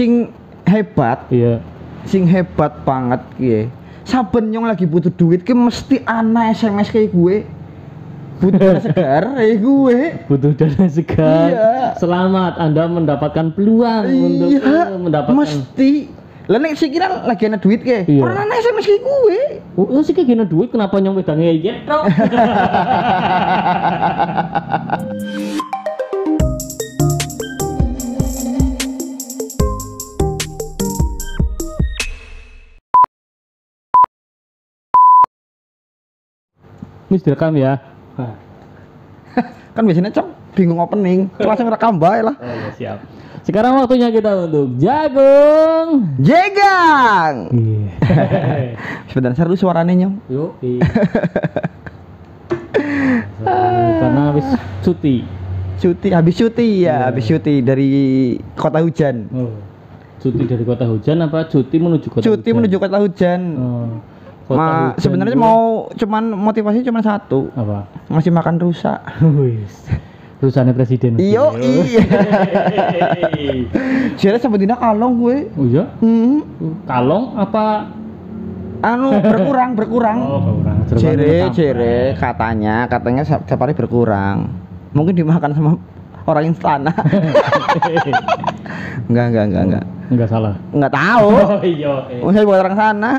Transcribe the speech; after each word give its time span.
sing 0.00 0.32
hebat, 0.64 1.28
Iya. 1.28 1.60
sing 2.08 2.24
hebat 2.24 2.72
banget 2.88 3.20
ki. 3.36 3.68
Saben 4.08 4.48
nyong 4.48 4.64
lagi 4.64 4.88
butuh 4.88 5.12
duit 5.12 5.44
ki 5.44 5.52
mesti 5.52 6.00
ana 6.08 6.56
SMS 6.56 6.88
kayak 6.88 7.12
gue. 7.12 7.44
Butuh 8.40 8.56
dana 8.56 8.80
segar 8.88 9.22
kayak 9.36 9.60
gue. 9.60 9.98
Butuh 10.24 10.56
dana 10.56 10.88
segar. 10.88 11.52
Iya. 11.52 12.00
Selamat 12.00 12.56
Anda 12.56 12.88
mendapatkan 12.88 13.52
peluang 13.52 14.08
untuk 14.08 14.48
Iya, 14.56 14.88
eh, 14.88 14.96
mendapatkan 14.96 15.36
mesti. 15.36 15.92
Lah 16.48 16.56
nek 16.56 16.80
sekira 16.80 17.28
lagi 17.28 17.44
ana 17.46 17.60
duit 17.60 17.84
ke, 17.84 18.08
Iya. 18.08 18.24
ora 18.24 18.40
ana 18.40 18.56
SMS 18.56 18.88
kayak 18.88 19.04
gue. 19.04 19.38
Oh, 19.76 19.84
oh 19.84 20.00
kayak 20.00 20.24
gini 20.24 20.48
duit 20.48 20.72
kenapa 20.72 20.96
nyong 20.96 21.20
pedangnya 21.20 21.52
gitu? 21.68 21.98
Mis 37.10 37.20
direkam 37.20 37.52
ya. 37.54 37.82
Kan 39.74 39.82
biasanya 39.82 40.10
cok 40.10 40.26
bingung 40.54 40.78
opening, 40.78 41.30
langsung 41.42 41.66
rekam 41.66 41.98
bae 41.98 42.22
lah. 42.22 42.34
Oh 42.34 42.46
iya 42.46 42.70
siap. 42.74 42.98
Sekarang 43.40 43.72
waktunya 43.76 44.12
kita 44.12 44.46
untuk 44.46 44.76
jagung. 44.76 46.04
Jegang. 46.20 47.34
Iya. 47.50 47.88
Sebentar 49.08 49.32
seru 49.32 49.56
suaranya 49.56 49.94
nyong. 49.96 50.14
Yuk. 50.28 50.50
Karena 53.96 54.20
habis 54.30 54.46
cuti. 54.82 55.24
Cuti, 55.80 56.08
habis 56.12 56.36
cuti 56.36 56.84
Iya. 56.84 56.92
ya, 56.92 56.96
habis 57.08 57.24
cuti 57.24 57.64
dari 57.64 57.90
kota 58.52 58.84
hujan. 58.84 59.32
Oh. 59.32 59.56
Cuti 60.20 60.44
dari 60.44 60.60
kota 60.60 60.84
hujan 60.84 61.24
apa 61.24 61.48
cuti 61.48 61.76
menuju 61.80 62.06
kota 62.12 62.20
Cuti 62.20 62.52
hujan? 62.52 62.56
menuju 62.60 62.76
kota 62.76 62.96
hujan. 63.00 63.40
Oh. 63.56 63.88
Ma, 64.50 64.98
sebenarnya 64.98 65.38
mau 65.38 65.86
cuman 65.94 66.34
motivasi 66.34 66.82
cuman 66.82 67.02
satu, 67.06 67.54
apa? 67.54 67.86
ngasih 68.10 68.32
makan 68.34 68.58
rusa. 68.58 68.98
Wis. 69.22 69.86
Perusahaan 70.40 70.72
presiden. 70.72 71.20
Iyo 71.20 71.52
iya. 71.60 72.00
Jadi 74.16 74.36
sebenarnya 74.40 74.80
kalong 74.80 75.20
gue. 75.20 75.36
Oh 75.52 75.68
iya? 75.68 75.84
Hmm, 76.00 76.40
Kalong 76.88 77.36
apa? 77.36 77.92
anu 78.80 79.20
berkurang 79.20 79.76
berkurang. 79.76 80.18
Oh, 80.24 80.40
kurang. 80.40 80.76
Cere 80.96 81.52
cere 81.52 82.16
katanya 82.16 82.88
katanya 82.88 83.22
setiap 83.28 83.60
hari 83.60 83.76
berkurang. 83.76 84.48
Mungkin 84.96 85.12
dimakan 85.12 85.52
sama 85.52 85.70
orang 86.24 86.48
istana. 86.48 86.88
enggak 89.12 89.24
enggak 89.28 89.44
enggak 89.52 89.62
enggak. 89.68 89.84
Enggak 90.08 90.28
salah. 90.32 90.54
Enggak 90.72 90.92
tahu. 90.96 91.28
Oh 91.52 91.60
iya. 91.60 91.94
saya 92.32 92.44
buat 92.48 92.60
orang 92.64 92.76
sana. 92.80 93.10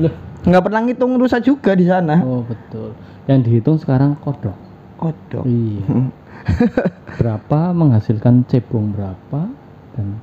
Loh. 0.00 0.29
Enggak 0.44 0.62
pernah 0.64 0.80
ngitung 0.84 1.20
rusa 1.20 1.36
juga 1.40 1.76
di 1.76 1.84
sana. 1.84 2.24
Oh 2.24 2.40
betul. 2.44 2.96
Yang 3.28 3.40
dihitung 3.48 3.76
sekarang 3.76 4.16
kodok. 4.24 4.56
Kodok. 4.96 5.44
Iya. 5.44 6.08
berapa 7.20 7.76
menghasilkan 7.76 8.48
cebong 8.48 8.96
berapa 8.96 9.52
dan 9.92 10.16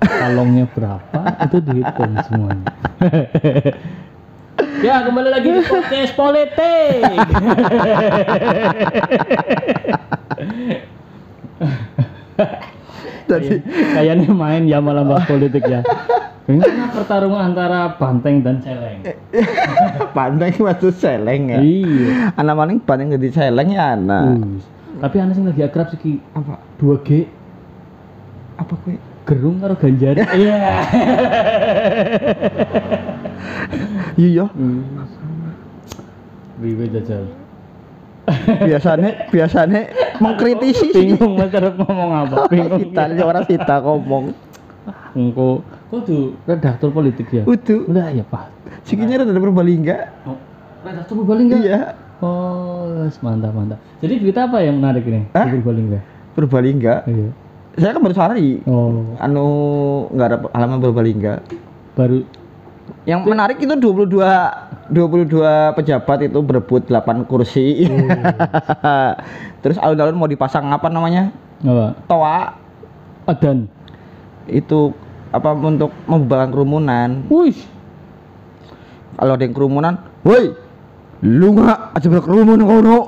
kalongnya 0.00 0.64
berapa 0.72 1.36
itu 1.44 1.60
dihitung 1.60 2.16
semuanya. 2.24 2.72
ya 4.86 5.04
kembali 5.04 5.28
lagi 5.28 5.48
di 5.52 5.60
podcast 5.68 6.16
politik. 6.16 7.04
Tadi 13.30 13.62
Kayaknya 13.94 14.32
main 14.32 14.66
ya 14.66 14.80
malam 14.82 15.06
bahas 15.06 15.28
politik 15.28 15.62
ya. 15.68 15.84
Ini 16.48 16.64
pertarungan 16.96 17.52
antara 17.52 17.94
banteng 18.00 18.40
dan 18.40 18.64
celeng. 18.64 19.04
pandai 20.16 20.56
masuk 20.56 20.90
seleng 20.96 21.52
ya. 21.52 21.60
Iya. 21.60 22.32
Anak 22.40 22.54
maning 22.56 22.78
paling 22.80 23.12
gede 23.12 23.30
seleng 23.36 23.76
ya 23.76 23.92
anak. 23.94 24.40
Wis. 24.40 24.64
Tapi 25.00 25.16
anak 25.20 25.34
sing 25.36 25.44
lagi 25.46 25.62
akrab 25.64 25.88
sih 25.94 26.18
Apa? 26.36 26.60
2G 26.80 27.24
Apa 28.58 28.74
gue? 28.84 28.96
gerung 29.28 29.62
karo 29.62 29.74
ganjar. 29.78 30.16
Iya. 30.40 30.60
Iya. 34.18 34.44
Wiwi 36.60 36.86
jajal. 36.92 37.24
Biasanya 38.66 39.30
biasanya 39.32 39.80
mengkritisi 40.20 40.92
sih. 40.92 41.14
Bingung 41.14 41.38
mas 41.38 41.50
ngomong 41.54 42.10
apa? 42.26 42.36
Bingung. 42.52 42.90
Kita 42.90 43.02
orang 43.22 43.44
kita 43.46 43.76
ngomong. 43.80 44.24
Engko 45.14 45.62
kudu 45.90 46.38
redaktur 46.46 46.94
politik 46.94 47.26
ya. 47.34 47.42
Udah. 47.42 47.78
Udah 47.90 48.06
ya 48.14 48.22
Pak. 48.22 48.46
Sikinya 48.86 49.20
ada 49.20 49.34
Purbalingga. 49.34 49.96
Oh, 50.24 50.38
redaktur 50.86 51.14
Purbalingga. 51.20 51.56
Iya. 51.58 51.80
Oh, 52.22 52.86
mantap 53.20 53.52
mantap. 53.52 53.78
Jadi 53.98 54.22
berita 54.22 54.46
apa 54.46 54.62
yang 54.62 54.78
menarik 54.78 55.02
ini? 55.04 55.26
Hah? 55.34 55.50
Di 55.50 55.58
Purbalingga. 55.58 56.00
Purbalingga. 56.38 56.94
Iya. 57.10 57.28
Saya 57.74 57.90
kan 57.98 58.00
baru 58.06 58.14
sehari. 58.14 58.62
Oh, 58.70 59.18
Anu 59.18 59.46
nggak 60.14 60.26
ada 60.30 60.36
halaman 60.54 60.78
Purbalingga. 60.78 61.42
baru 61.98 62.22
Yang 63.04 63.20
menarik 63.26 63.58
itu 63.58 63.74
22 63.74 64.18
22 64.90 65.78
pejabat 65.78 66.18
itu 66.26 66.38
berebut 66.42 66.82
8 66.86 67.26
kursi. 67.26 67.86
Terus 69.62 69.78
alun-alun 69.78 70.18
mau 70.18 70.30
dipasang 70.30 70.70
apa 70.70 70.86
namanya? 70.86 71.34
apa? 71.66 71.86
Toa 72.08 72.38
Adan. 73.28 73.68
itu 74.50 74.90
apa 75.30 75.48
untuk 75.54 75.90
membubarkan 76.04 76.50
kerumunan. 76.50 77.08
Wih. 77.30 77.56
Kalau 79.14 79.36
ada 79.36 79.44
yang 79.44 79.52
kerumunan, 79.52 79.94
woi, 80.24 80.56
lu 81.20 81.52
nggak 81.52 81.78
aja 81.92 82.08
berkerumun 82.08 82.60
kono. 82.60 83.04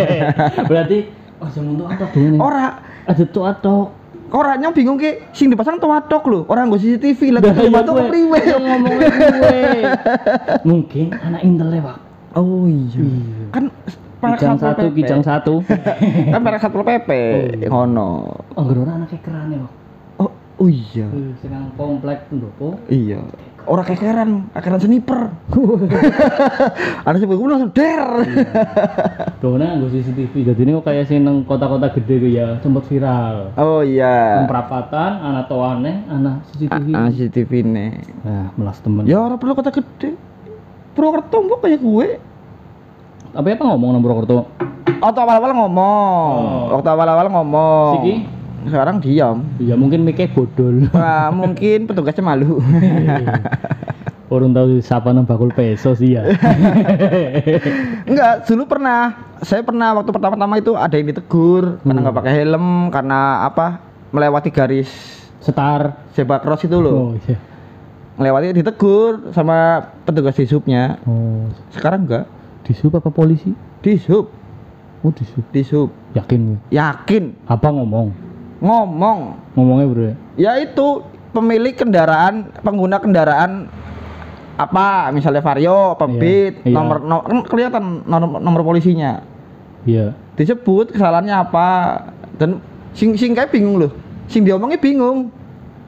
Berarti 0.70 0.98
oh 1.40 1.48
jangan 1.48 1.70
untuk 1.72 1.86
apa 1.88 2.04
dong? 2.12 2.36
Ora, 2.36 2.66
Ada 3.06 3.24
tuh 3.24 3.44
atok. 3.46 3.86
orangnya 4.26 4.74
bingung 4.74 4.98
ke, 4.98 5.30
sing 5.30 5.48
dipasang 5.48 5.78
toa 5.78 6.02
tok 6.02 6.26
lho. 6.26 6.40
Orang 6.50 6.68
gue 6.68 6.76
CCTV 6.76 7.38
lagi 7.38 7.46
iya, 7.46 7.70
batu 7.70 7.94
gue. 7.94 8.00
kepriwe. 8.04 8.38
Yang 8.42 8.62
ngomongin 8.66 9.10
gue. 9.38 9.58
Mungkin 10.66 11.06
anak 11.14 11.40
intel 11.40 11.68
lewat. 11.72 11.96
Oh 12.34 12.66
iya. 12.66 13.06
Kan 13.54 13.70
perak 14.18 14.36
Kijang 14.36 14.58
satu, 14.58 14.84
kijang 14.92 15.22
satu. 15.30 15.54
Kan 16.26 16.40
perak 16.42 16.60
satpol 16.60 16.82
PP 16.84 17.10
Oh. 17.70 17.86
ngono. 17.86 18.08
Anggur 18.52 18.82
orang 18.82 19.06
anaknya 19.06 19.18
keren 19.22 19.46
ya, 19.48 19.58
Pak. 19.62 19.72
Oh, 20.56 20.64
oh 20.64 20.68
iya. 20.72 21.04
Sekarang 21.44 21.68
komplek 21.76 22.32
pendopo. 22.32 22.80
Iya. 22.88 23.20
Orang 23.66 23.82
kekeran, 23.82 24.30
kekeran 24.54 24.78
sniper. 24.80 25.34
Ada 27.02 27.16
sih 27.20 27.26
gue 27.26 27.50
langsung 27.50 27.74
der. 27.74 28.02
Dona 29.42 29.76
gue 29.82 29.90
CCTV. 29.90 30.32
Jadi 30.48 30.60
ini 30.64 30.70
kok 30.80 30.86
kayak 30.86 31.04
sih 31.10 31.18
neng 31.18 31.44
kota-kota 31.44 31.90
gede 31.92 32.14
gitu 32.22 32.28
ya, 32.30 32.56
sempat 32.62 32.86
viral. 32.86 33.52
Oh 33.58 33.82
iya. 33.82 34.46
Perapatan, 34.46 35.18
anak 35.18 35.50
toane, 35.50 36.06
anak 36.06 36.46
CCTV. 36.54 36.88
Ah, 36.94 37.10
CCTV 37.10 37.52
nih. 37.66 37.90
Nah, 38.22 38.54
melas 38.54 38.78
temen. 38.80 39.02
Ya 39.04 39.18
orang 39.18 39.36
perlu 39.42 39.58
kota 39.58 39.74
gede. 39.74 40.14
Purwokerto 40.94 41.36
kok 41.36 41.60
kayak 41.66 41.82
gue. 41.82 42.06
Apa 43.36 43.46
ya 43.50 43.54
apa 43.58 43.64
ngomong 43.66 43.88
nang 43.92 44.00
Purwokerto? 44.00 44.46
Waktu 45.02 45.18
awal-awal 45.20 45.52
ngomong. 45.52 46.30
Oh. 46.38 46.64
Waktu 46.78 46.88
awal-awal 46.88 47.26
ngomong. 47.34 47.92
Siki? 48.00 48.35
Sekarang 48.66 48.98
diam. 48.98 49.46
Ya 49.56 49.74
mungkin 49.74 50.02
mikir 50.02 50.28
bodol. 50.28 50.90
Wah, 50.90 51.30
mungkin 51.30 51.86
petugasnya 51.86 52.22
malu. 52.22 52.58
Orang 54.26 54.50
tahu 54.50 54.82
siapa 54.82 55.14
nang 55.14 55.22
bakul 55.22 55.48
peso 55.48 55.94
sih 55.94 56.18
ya. 56.18 56.26
Enggak, 58.10 58.42
dulu 58.44 58.66
pernah. 58.66 59.14
Saya 59.38 59.62
pernah 59.62 59.94
waktu 59.94 60.10
pertama-tama 60.10 60.58
itu 60.58 60.74
ada 60.74 60.90
yang 60.92 61.06
ditegur 61.06 61.78
karena 61.78 61.94
Hmm. 61.94 62.02
nggak 62.02 62.16
pakai 62.16 62.32
helm, 62.34 62.66
karena 62.90 63.20
apa? 63.44 63.78
Melewati 64.10 64.50
garis 64.50 64.90
Setar. 65.38 65.94
zebra 66.10 66.42
cross 66.42 66.66
itu 66.66 66.74
loh. 66.74 67.14
Oh 67.14 67.18
iya. 67.22 67.38
Melewati 68.16 68.50
ditegur 68.52 69.30
sama 69.30 69.78
petugas 70.02 70.34
di 70.34 70.48
subnya. 70.48 70.98
Oh, 71.04 71.46
Sekarang 71.70 72.02
enggak. 72.02 72.26
di 72.66 72.74
sub 72.74 72.90
apa 72.90 73.06
polisi? 73.08 73.54
Di 73.78 73.94
sub, 73.94 74.26
Oh, 75.04 75.12
di 75.12 75.22
sub. 75.22 75.44
di 75.52 75.62
sub. 75.62 75.90
Yakin. 76.16 76.66
Yakin 76.72 77.46
Apa 77.46 77.70
ngomong? 77.70 78.10
Ngomong. 78.58 79.18
Ngomongnya 79.52 79.86
bro. 79.86 80.10
Ya 80.34 80.56
itu 80.56 81.02
pemilik 81.30 81.72
kendaraan, 81.72 82.52
pengguna 82.60 82.96
kendaraan 82.96 83.68
apa 84.56 85.10
misalnya 85.10 85.40
Vario, 85.40 85.92
apa 85.92 86.08
Iya, 86.08 86.16
iya. 86.62 86.72
nomor, 86.72 86.96
no- 86.98 87.20
kan 87.20 87.38
kelihatan 87.44 87.84
nomor, 88.04 88.40
nomor 88.40 88.62
polisinya. 88.62 89.20
Iya. 89.82 90.16
disebut 90.34 90.92
kesalahannya 90.92 91.32
apa 91.32 91.68
dan 92.36 92.60
sing 92.92 93.14
sing 93.14 93.32
kayak 93.32 93.48
bingung 93.48 93.78
loh 93.78 93.88
sing 94.26 94.44
diomongnya 94.44 94.76
bingung 94.76 95.32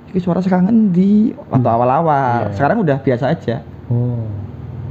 ini 0.08 0.16
suara 0.16 0.40
sekarang 0.40 0.88
di 0.88 1.36
waktu 1.44 1.68
awal-awal 1.68 2.48
Iya. 2.48 2.56
sekarang 2.56 2.80
udah 2.80 2.96
biasa 2.96 3.28
aja 3.28 3.60
Oh. 3.92 4.24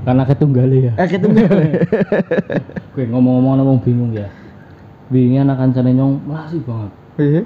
Karena 0.04 0.24
ketunggali 0.24 0.88
ya. 0.88 0.94
eh 0.94 1.08
gitu 1.08 1.26
Gue 2.92 3.06
ngomong-ngomong 3.12 3.54
ngomong 3.58 3.80
bingung 3.80 4.14
ya. 4.14 4.30
Bingung 5.08 5.42
anak 5.44 5.58
kancane 5.58 5.92
nyong 5.92 6.22
melasi 6.24 6.62
banget. 6.62 6.92
Iya. 7.18 7.42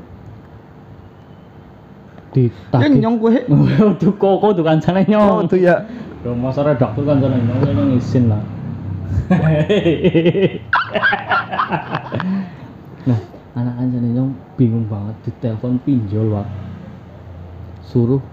Ya 2.32 2.48
ditagih 2.48 3.04
nyong 3.04 3.20
kowe. 3.20 3.36
Waduh 3.52 4.14
kok 4.16 4.34
kok 4.40 4.52
tuh 4.56 4.64
kancane 4.64 5.04
Oh, 5.04 5.12
nyong 5.12 5.52
tuh 5.52 5.60
ya. 5.60 5.84
Yo 6.24 6.32
masa 6.32 6.64
redaktur 6.64 7.04
kancane 7.04 7.44
nyong? 7.44 7.60
Nyong 7.68 8.00
isin 8.00 8.32
lah 8.32 8.40
Nah, 13.08 13.20
anak 13.60 13.74
kancane 13.76 14.08
nyong 14.16 14.32
bingung 14.56 14.88
banget. 14.88 15.16
Ditelepon 15.28 15.84
pinjol 15.84 16.32
wak. 16.32 16.48
Suruh 17.84 18.24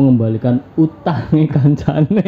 mengembalikan 0.00 0.64
utangnya 0.80 1.44
kancane. 1.52 2.24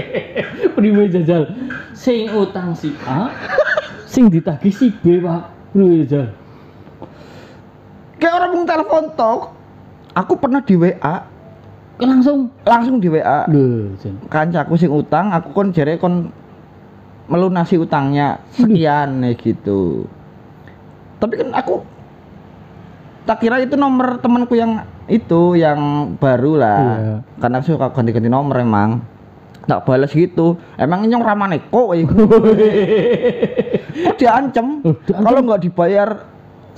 Priwe 0.80 1.12
jajal. 1.12 1.52
Sing 1.92 2.32
utang 2.32 2.72
si 2.72 2.94
A 3.04 3.28
sing 4.08 4.32
ditagih 4.32 4.72
si 4.72 4.88
B 5.04 5.20
pak 5.20 5.52
priwe 5.76 6.08
jajal. 6.08 6.32
Kayak 8.16 8.34
orang 8.40 8.50
mau 8.56 8.64
telepon 8.64 9.04
tok. 9.12 9.57
Aku 10.18 10.34
pernah 10.34 10.58
di 10.58 10.74
WA, 10.74 11.14
langsung 12.02 12.50
langsung 12.66 12.98
di 12.98 13.06
WA. 13.06 13.46
jen 14.02 14.18
Kancaku 14.26 14.74
sing 14.74 14.90
utang, 14.90 15.30
aku 15.30 15.54
kon 15.54 15.70
jere 15.70 15.94
kon 15.94 16.34
melunasi 17.30 17.78
utangnya 17.78 18.42
sekian 18.50 19.22
nih 19.22 19.38
gitu. 19.38 20.10
Tapi 21.22 21.34
kan 21.38 21.54
aku 21.54 21.86
tak 23.28 23.44
kira 23.44 23.60
itu 23.62 23.76
nomor 23.76 24.18
temanku 24.18 24.58
yang 24.58 24.82
itu 25.06 25.54
yang 25.54 26.12
baru 26.18 26.52
lah. 26.58 26.80
Iya. 26.80 27.14
Karena 27.38 27.54
aku 27.62 27.66
suka 27.76 27.92
ganti-ganti 27.94 28.26
nomor 28.32 28.58
emang. 28.58 29.04
Tak 29.68 29.84
balas 29.84 30.16
gitu. 30.16 30.56
Emang 30.80 31.04
nyong 31.04 31.20
ramane 31.20 31.60
kok. 31.68 31.88
eh. 31.92 32.08
Kok 33.98 34.16
diancem. 34.16 34.80
Oh, 34.80 34.94
diancem. 35.04 35.24
Kalau 35.28 35.40
nggak 35.44 35.60
dibayar 35.68 36.08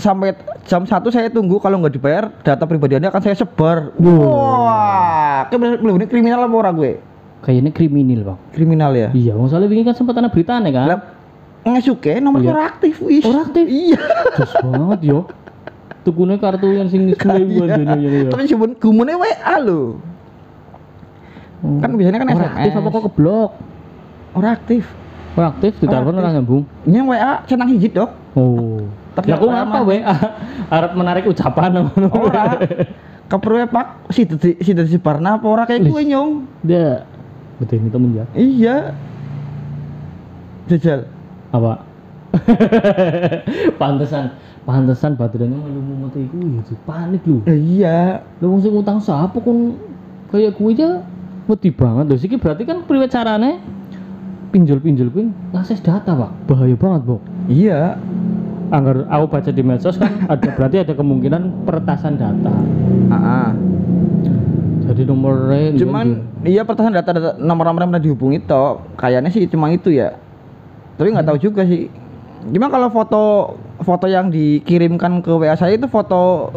sampai 0.01 0.35
jam 0.65 0.83
1 0.83 0.91
saya 1.07 1.29
tunggu 1.29 1.57
kalau 1.57 1.79
nggak 1.79 1.95
dibayar 1.95 2.25
data 2.41 2.65
pribadi 2.65 2.97
Anda 2.97 3.09
akan 3.09 3.21
saya 3.21 3.37
sebar. 3.37 3.93
Wah, 3.95 5.47
kayak 5.47 5.79
belum 5.79 5.95
ini 5.95 6.07
kriminal 6.07 6.41
apa 6.41 6.57
orang 6.59 6.75
gue? 6.75 6.95
kayaknya 7.41 7.71
kriminal 7.71 8.21
bang 8.23 8.39
Kriminal 8.51 8.93
ya. 8.93 9.09
iya 9.13 9.33
bang 9.33 9.47
soalnya 9.47 9.65
begini 9.67 9.85
kan 9.87 9.97
sempat 9.97 10.13
ada 10.15 10.29
berita 10.29 10.57
nih 10.57 10.73
kan 10.75 10.85
Lah 10.87 10.99
ngesuke 11.63 12.13
nomor 12.19 12.41
Iya. 12.41 12.51
ora 12.51 12.63
aktif 12.67 13.01
wis. 13.01 13.21
Ora 13.23 13.41
aktif? 13.43 13.65
Iya. 13.65 13.97
Terus 14.37 14.53
banget 14.61 15.01
yo 15.03 15.19
tukune 16.01 16.37
kartu 16.37 16.69
yang 16.71 16.89
sing 16.89 17.09
suwe 17.17 17.41
Iya. 17.65 17.81
ya 17.81 17.97
ya 17.97 18.29
Tapi 18.29 18.45
sebut 18.45 18.77
gumune 18.77 19.13
WA 19.15 19.57
lo. 19.57 19.97
Kan 21.81 21.91
biasanya 21.95 22.19
kan 22.19 22.29
Ora 22.29 22.37
SMS. 22.39 22.53
aktif 22.55 22.73
apa 22.75 22.89
kok 22.91 23.03
keblok 23.09 23.51
Ora 24.31 24.49
aktif. 24.53 24.85
Ora 25.33 25.47
aktif 25.49 25.73
di 25.77 25.85
Ora 25.85 25.93
telepon 25.95 26.13
aktif. 26.13 26.21
ora 26.23 26.31
nyambung 26.35 26.63
Ini 26.85 26.99
WA 27.03 27.33
centang 27.45 27.69
hiji 27.69 27.89
dok. 27.89 28.11
oh 28.37 28.85
Tapi 29.11 29.27
ya 29.27 29.35
aku 29.35 29.47
ngapa. 29.47 29.77
WA 29.83 30.15
arep 30.77 30.93
menarik 30.95 31.25
ucapan 31.27 31.91
Ora. 32.07 32.45
Keperwe 33.27 33.63
pak 33.65 33.87
si 34.09 34.25
dadi 34.25 34.59
si 34.59 34.71
dadi 34.71 34.97
Barna 34.97 35.39
apa 35.39 35.47
ora 35.47 35.63
kayak 35.63 35.85
gue 35.85 36.03
nyong. 36.05 36.31
dia 36.61 37.07
betul 37.57 37.79
ini 37.79 37.89
temen 37.89 38.11
ya 38.13 38.25
Iya. 38.33 38.77
Jajal. 40.67 41.07
apa 41.51 41.83
pantesan 43.77 44.35
pantesan 44.63 45.15
baterainya 45.15 45.57
malu 45.57 45.79
mumet 45.81 46.15
iku 46.17 46.39
ya 46.39 46.61
Ji. 46.63 46.75
panik 46.85 47.23
lu 47.25 47.43
Ya, 47.45 47.55
iya. 47.55 47.99
lu 48.39 48.51
wong 48.51 48.61
sing 48.61 48.71
utang 48.73 48.99
siapa 48.99 49.35
kon 49.37 49.79
kayak 50.29 50.55
gue 50.55 50.71
aja 50.73 50.89
wedi 51.47 51.71
banget 51.71 52.05
lho 52.07 52.17
siki 52.17 52.35
berarti 52.35 52.63
kan 52.63 52.83
priwe 52.83 53.07
carane 53.07 53.59
pinjol-pinjol 54.51 55.07
kuwi 55.09 55.27
ngakses 55.51 55.79
data 55.79 56.11
pak 56.13 56.31
bahaya 56.47 56.75
banget 56.75 57.03
Bok 57.05 57.23
Iya. 57.47 57.99
Anggar 58.71 59.03
aku 59.11 59.25
baca 59.27 59.51
di 59.51 59.63
medsos 59.67 59.99
kan 59.99 60.23
ada 60.33 60.49
berarti 60.55 60.87
ada 60.87 60.95
kemungkinan 60.95 61.67
peretasan 61.67 62.15
data. 62.17 62.55
Ah. 63.11 63.51
Jadi 64.91 65.07
nomornya 65.07 65.79
Cuman 65.79 66.07
iya 66.43 66.67
pertahanan 66.67 66.99
data, 66.99 67.11
data 67.15 67.31
nomor-nomor 67.39 67.87
yang 67.87 67.91
pernah 67.95 68.03
dihubungi 68.03 68.39
toh 68.43 68.83
kayaknya 68.99 69.31
sih 69.31 69.47
cuma 69.47 69.71
itu 69.71 69.95
ya. 69.95 70.19
Tapi 70.99 71.15
nggak 71.15 71.27
tahu 71.31 71.39
juga 71.39 71.63
sih. 71.63 71.87
Gimana 72.51 72.73
kalau 72.73 72.89
foto 72.91 73.23
foto 73.85 74.07
yang 74.11 74.33
dikirimkan 74.33 75.23
ke 75.23 75.31
WA 75.31 75.55
saya 75.55 75.77
itu 75.79 75.87
foto 75.87 76.51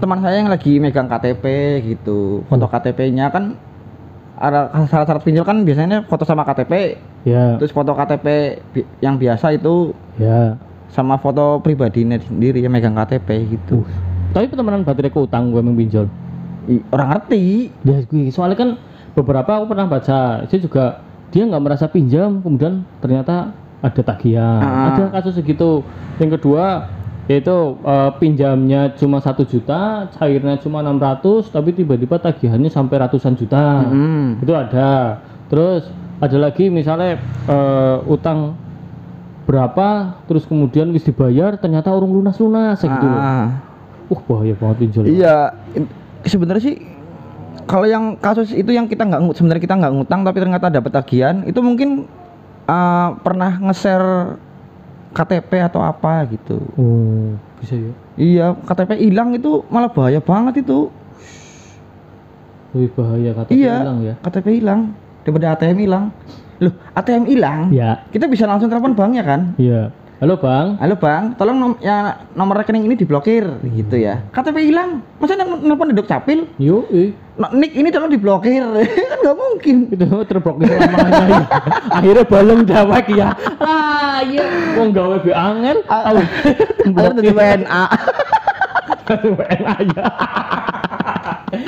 teman 0.00 0.24
saya 0.24 0.40
yang 0.40 0.48
lagi 0.48 0.80
megang 0.80 1.08
KTP 1.08 1.44
gitu. 1.84 2.46
Foto 2.48 2.64
KTP-nya 2.64 3.28
kan 3.28 3.56
ada 4.40 4.72
syarat-syarat 4.88 5.20
pinjol 5.20 5.44
kan 5.44 5.60
biasanya 5.68 6.08
foto 6.08 6.24
sama 6.24 6.48
KTP, 6.48 6.96
ya 7.28 7.60
terus 7.60 7.76
foto 7.76 7.92
KTP 7.92 8.26
bi- 8.72 8.88
yang 9.04 9.20
biasa 9.20 9.52
itu 9.52 9.92
ya. 10.16 10.56
Sama 10.90 11.18
foto 11.18 11.62
pribadinya 11.62 12.18
sendiri 12.18 12.58
yang 12.62 12.74
megang 12.74 12.98
KTP 12.98 13.58
gitu. 13.58 13.86
Tapi 14.30 14.46
pertemanan 14.50 14.86
baterai 14.86 15.10
utang 15.14 15.50
gue 15.50 15.62
pinjol. 15.62 16.06
I- 16.70 16.84
orang 16.94 17.08
ngerti. 17.18 17.70
Ya 17.86 18.02
gue 18.02 18.30
soalnya 18.30 18.58
kan 18.58 18.70
beberapa 19.14 19.58
aku 19.58 19.74
pernah 19.74 19.86
baca 19.90 20.46
itu 20.46 20.70
juga 20.70 21.02
dia 21.30 21.46
nggak 21.46 21.62
merasa 21.62 21.86
pinjam 21.86 22.42
kemudian 22.42 22.82
ternyata 23.02 23.54
ada 23.80 24.02
tagihan. 24.02 24.60
Ah. 24.62 24.86
Ada 24.94 25.04
kasus 25.14 25.38
segitu. 25.38 25.82
Yang 26.18 26.38
kedua 26.38 26.90
yaitu 27.30 27.78
eh, 27.86 28.10
pinjamnya 28.18 28.90
cuma 28.98 29.22
satu 29.22 29.46
juta, 29.46 30.10
cairnya 30.18 30.58
cuma 30.58 30.82
600 30.82 31.54
tapi 31.54 31.70
tiba-tiba 31.70 32.18
tagihannya 32.18 32.66
sampai 32.66 32.98
ratusan 33.06 33.38
juta. 33.38 33.86
Mm. 33.86 34.42
itu 34.42 34.50
ada 34.50 35.22
terus 35.46 35.86
ada 36.18 36.36
lagi 36.42 36.66
misalnya 36.66 37.22
eh, 37.46 37.96
utang 38.10 38.58
berapa 39.50 40.14
terus 40.30 40.46
kemudian 40.46 40.94
wis 40.94 41.02
dibayar 41.02 41.58
ternyata 41.58 41.90
urung 41.90 42.14
lunas 42.14 42.38
lunas 42.38 42.78
gitu 42.78 43.06
loh. 43.06 43.18
Ah. 43.18 43.58
uh 44.06 44.20
bahaya 44.30 44.54
banget 44.54 44.76
pinjol 44.86 45.02
Iya, 45.10 45.54
sebenarnya 46.22 46.62
sih 46.62 46.76
kalau 47.66 47.86
yang 47.86 48.14
kasus 48.18 48.54
itu 48.54 48.70
yang 48.70 48.86
kita 48.86 49.06
nggak 49.06 49.34
sebenarnya 49.34 49.62
kita 49.62 49.74
nggak 49.78 49.92
ngutang 49.94 50.20
tapi 50.22 50.38
ternyata 50.38 50.66
dapat 50.70 50.90
tagihan 50.90 51.42
itu 51.46 51.58
mungkin 51.62 52.06
uh, 52.66 53.14
pernah 53.22 53.58
nge-share 53.58 54.38
KTP 55.10 55.50
atau 55.66 55.82
apa 55.82 56.22
gitu. 56.30 56.58
oh 56.78 57.34
bisa 57.58 57.74
ya 57.74 57.92
Iya, 58.14 58.46
KTP 58.66 59.10
hilang 59.10 59.34
itu 59.34 59.66
malah 59.66 59.90
bahaya 59.90 60.22
banget 60.22 60.62
itu. 60.62 60.90
lebih 62.70 62.90
bahaya 62.94 63.30
kata 63.34 63.50
iya, 63.50 63.82
hilang 63.82 63.98
ya 64.06 64.14
KTP 64.22 64.46
hilang 64.62 64.80
daripada 65.26 65.58
ATM 65.58 65.78
hilang. 65.82 66.04
Loh, 66.60 66.72
ATM 66.92 67.24
hilang. 67.24 67.72
ya 67.72 68.04
Kita 68.12 68.28
bisa 68.28 68.44
langsung 68.44 68.68
telepon 68.68 68.92
banknya 68.92 69.24
kan? 69.24 69.56
iya. 69.56 69.88
Halo 70.20 70.36
bang. 70.36 70.76
Halo 70.76 71.00
bang, 71.00 71.32
tolong 71.32 71.56
nom 71.56 71.72
ya, 71.80 72.12
nomor 72.36 72.60
rekening 72.60 72.84
ini 72.84 72.92
diblokir 72.92 73.40
gitu 73.64 73.96
ya. 73.96 74.20
KTP 74.36 74.68
hilang, 74.68 75.00
masa 75.16 75.32
nel- 75.32 75.64
nelpon 75.64 75.88
di 75.88 76.04
capil? 76.04 76.44
yuk 76.60 76.92
eh. 76.92 77.16
Nah, 77.40 77.48
Nick 77.56 77.72
ini 77.72 77.88
tolong 77.88 78.12
diblokir. 78.12 78.60
Kan 79.08 79.18
nggak 79.24 79.36
mungkin. 79.40 79.76
Itu 79.88 80.04
terblokir 80.28 80.68
lamanya 80.68 81.24
ya. 81.24 81.40
akhirnya 81.88 82.24
balong 82.28 82.68
dawek 82.68 83.08
ya 83.08 83.32
ah 83.64 84.20
iya. 84.20 84.44
Wong 84.76 84.92
gawe 84.92 85.16
be 85.24 85.32
angel. 85.32 85.80
Ah, 85.88 86.12
akhirnya 86.84 87.16
dari 87.16 87.32
WNA 87.32 87.82
WNA 89.24 89.74
ya 89.88 90.04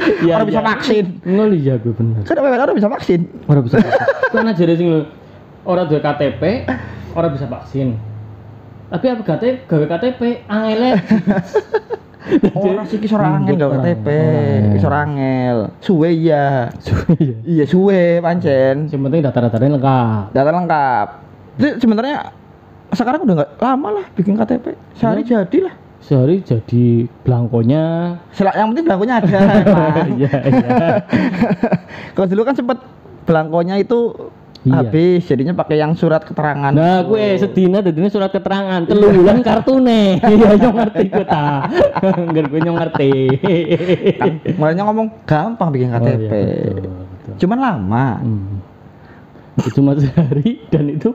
Iya, 0.24 0.32
orang 0.34 0.46
bisa 0.46 0.58
iya. 0.58 0.68
vaksin 0.68 1.04
ngeli 1.20 1.58
ya 1.62 1.74
gue 1.76 1.92
bener 1.92 2.22
kan 2.22 2.36
orang 2.38 2.74
bisa 2.74 2.88
vaksin 2.88 3.20
Ora 3.44 3.60
bisa 3.60 3.76
vaksin. 3.76 4.00
Kan 4.30 4.46
aja 4.46 4.64
sing 4.72 4.88
lho. 4.88 5.00
Ora 5.62 5.82
duwe 5.84 5.98
KTP, 5.98 6.42
ora 7.12 7.28
bisa 7.28 7.46
vaksin. 7.46 7.94
Tapi 8.88 9.06
apa 9.06 9.22
KTP, 9.22 9.64
gawe 9.64 9.86
KTP 9.88 10.20
angele. 10.44 10.90
orang 12.54 12.86
sih 12.86 12.98
kisah 12.98 13.18
angel 13.18 13.58
Orang- 13.60 13.82
KTP 13.82 14.06
orang. 14.08 14.72
kisah 14.72 14.90
angel 14.96 15.56
suwe 15.78 16.08
iya 16.08 16.70
Iya. 17.18 17.34
iya 17.42 17.64
suwe 17.64 18.18
pancen 18.18 18.86
Yang 18.86 19.02
penting 19.02 19.20
data-datanya 19.20 19.70
lengkap. 19.74 20.24
data 20.30 20.50
lengkap 20.50 21.06
itu 21.52 21.68
sebenarnya 21.78 22.16
sekarang 22.90 23.20
udah 23.22 23.34
nggak 23.36 23.50
lama 23.58 23.88
lah 23.92 24.04
bikin 24.12 24.34
KTP 24.34 24.66
sehari 24.94 25.22
jadi 25.22 25.58
lah 25.62 25.74
Sehari 26.02 26.42
jadi 26.42 26.84
belangkonya. 27.22 27.84
Sel- 28.30 28.50
yang 28.52 28.70
penting 28.70 28.84
belangkonya 28.84 29.14
ada. 29.16 29.28
Iya, 30.12 30.32
iya. 30.42 30.78
kalau 32.14 32.26
dulu 32.26 32.42
kan 32.42 32.54
sempet 32.54 32.78
belangkonya 33.22 33.78
itu 33.78 34.10
Iya. 34.62 34.78
habis 34.78 35.26
jadinya 35.26 35.58
pakai 35.58 35.74
yang 35.74 35.90
surat 35.92 36.22
keterangan 36.22 36.70
Nah, 36.70 37.02
gue 37.02 37.34
sedina 37.34 37.82
dadine 37.82 38.06
surat 38.06 38.30
keterangan, 38.30 38.86
telu 38.86 39.10
bulan 39.10 39.42
kartune. 39.42 40.22
Iya, 40.22 40.54
yo 40.62 40.70
ngerti 40.70 41.04
gue 41.08 41.26
ta. 41.26 41.66
Ngger 42.30 42.46
gue 42.46 42.60
ngerti. 42.62 43.12
kan 44.14 44.32
mulainya 44.54 44.86
ngomong 44.86 45.06
gampang 45.26 45.66
bikin 45.68 45.90
Oh, 45.90 45.98
KTP 45.98 46.30
iya, 46.30 46.70
betul, 46.70 46.94
betul. 46.94 47.34
cuman 47.38 47.58
lama 47.58 48.06
Hmm. 48.22 48.62
Itu 49.58 49.82
cuma 49.82 49.98
sehari 49.98 50.62
dan 50.70 50.88
itu 50.88 51.10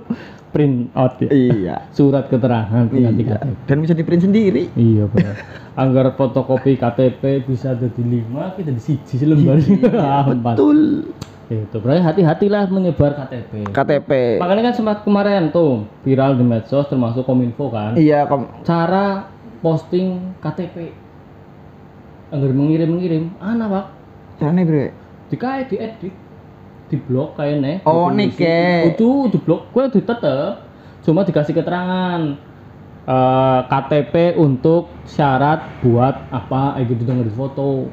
print 0.50 0.90
out 0.94 1.18
ya. 1.18 1.30
iya 1.30 1.76
Surat 1.98 2.26
keterangan 2.26 2.86
pengganti 2.86 3.22
iya 3.22 3.36
KTP. 3.36 3.66
dan 3.66 3.78
bisa 3.80 3.94
di 3.94 4.02
print 4.02 4.24
sendiri 4.24 4.64
Iya 4.74 5.04
benar. 5.06 5.36
Anggar 5.74 6.10
fotokopi 6.12 6.74
KTP 6.74 7.22
bisa 7.44 7.72
jadi 7.72 8.02
lima, 8.02 8.50
kita 8.52 8.70
di 8.70 8.80
siji 8.80 9.22
lembar. 9.22 9.62
Ah, 9.96 10.26
empat. 10.26 10.56
betul 10.56 11.06
Itu 11.48 11.78
berarti 11.78 12.02
hati-hatilah 12.02 12.68
menyebar 12.68 13.16
KTP. 13.16 13.72
KTP 13.72 14.12
Makanya 14.36 14.64
kan 14.66 14.76
sempat 14.76 14.98
kemarin 15.02 15.48
tuh 15.50 15.86
viral 16.02 16.34
di 16.34 16.44
medsos 16.44 16.86
termasuk 16.86 17.24
Kominfo 17.24 17.68
kan. 17.68 17.96
iya 17.96 18.24
kom 18.24 18.52
Cara 18.62 19.28
posting 19.58 20.36
KTP. 20.38 20.92
anggar 22.28 22.52
mengirim-mengirim 22.52 23.32
ana 23.38 23.66
pak 23.66 23.86
Carane 24.36 24.62
bre. 24.62 24.86
jika 25.28 25.64
diedit 25.64 26.12
di 26.88 26.98
blok 26.98 27.36
kayaknya 27.36 27.84
Oh, 27.84 28.08
nike. 28.10 28.96
itu 28.96 29.10
di 29.28 29.38
blok. 29.38 29.72
Gue 29.72 29.92
ditetep 29.92 30.64
cuma 31.04 31.24
dikasih 31.24 31.56
keterangan 31.56 32.20
eh, 33.08 33.60
KTP 33.64 34.36
untuk 34.36 34.92
syarat 35.08 35.64
buat 35.80 36.28
apa 36.30 36.76
kayak 36.76 36.88
gitu 36.92 37.04
dengan 37.08 37.28
foto 37.32 37.88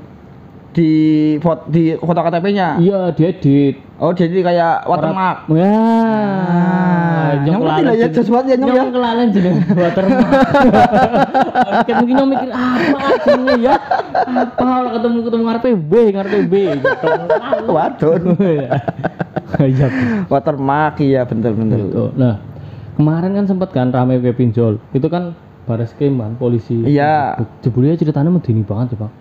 Di 0.75 0.91
foto 1.39 1.71
di 1.71 1.95
foto 1.95 2.19
KTP-nya. 2.19 2.83
iya 2.83 3.15
diedit 3.15 3.79
Oh, 3.95 4.11
jadi 4.11 4.43
kayak 4.43 4.91
watermark. 4.91 5.47
ya 5.55 5.71
yang 7.47 7.63
ngerti 7.63 7.83
lah 7.87 7.95
ya 7.95 8.07
sesuatu 8.11 8.47
ya 8.51 8.57
nyong 8.59 8.75
ya. 8.75 8.85
kelalen 8.91 9.29
jeneng 9.31 9.57
watermark 9.79 10.29
Mungkin 11.65 11.95
mungkin 12.03 12.15
nyong 12.19 12.29
mikir 12.29 12.51
apa 12.51 12.99
jenenge 13.23 13.55
ya 13.63 13.75
apa 14.27 14.51
kalau 14.59 14.91
ketemu 14.99 15.19
ketemu 15.23 15.43
ngarepe 15.47 15.71
B 15.79 15.93
ngarepe 16.11 16.39
B 16.51 16.55
gitu 16.75 17.09
Waduh. 17.71 18.15
iya 19.71 19.87
Watermark 20.27 20.95
iya 21.01 21.23
bener-bener. 21.23 21.79
Gitu. 21.81 22.05
Nah, 22.17 22.43
kemarin 22.99 23.31
kan 23.33 23.45
sempat 23.47 23.71
kan 23.71 23.95
rame 23.95 24.19
pinjol. 24.35 24.83
Itu 24.91 25.07
kan 25.07 25.39
baris 25.65 25.95
krim 25.95 26.19
kan 26.19 26.35
polisi. 26.35 26.83
Iya. 26.83 27.39
Jebulnya 27.63 27.95
ceritanya 27.95 28.29
medeni 28.29 28.63
banget 28.63 28.99
ya, 28.99 29.07
Pak. 29.07 29.13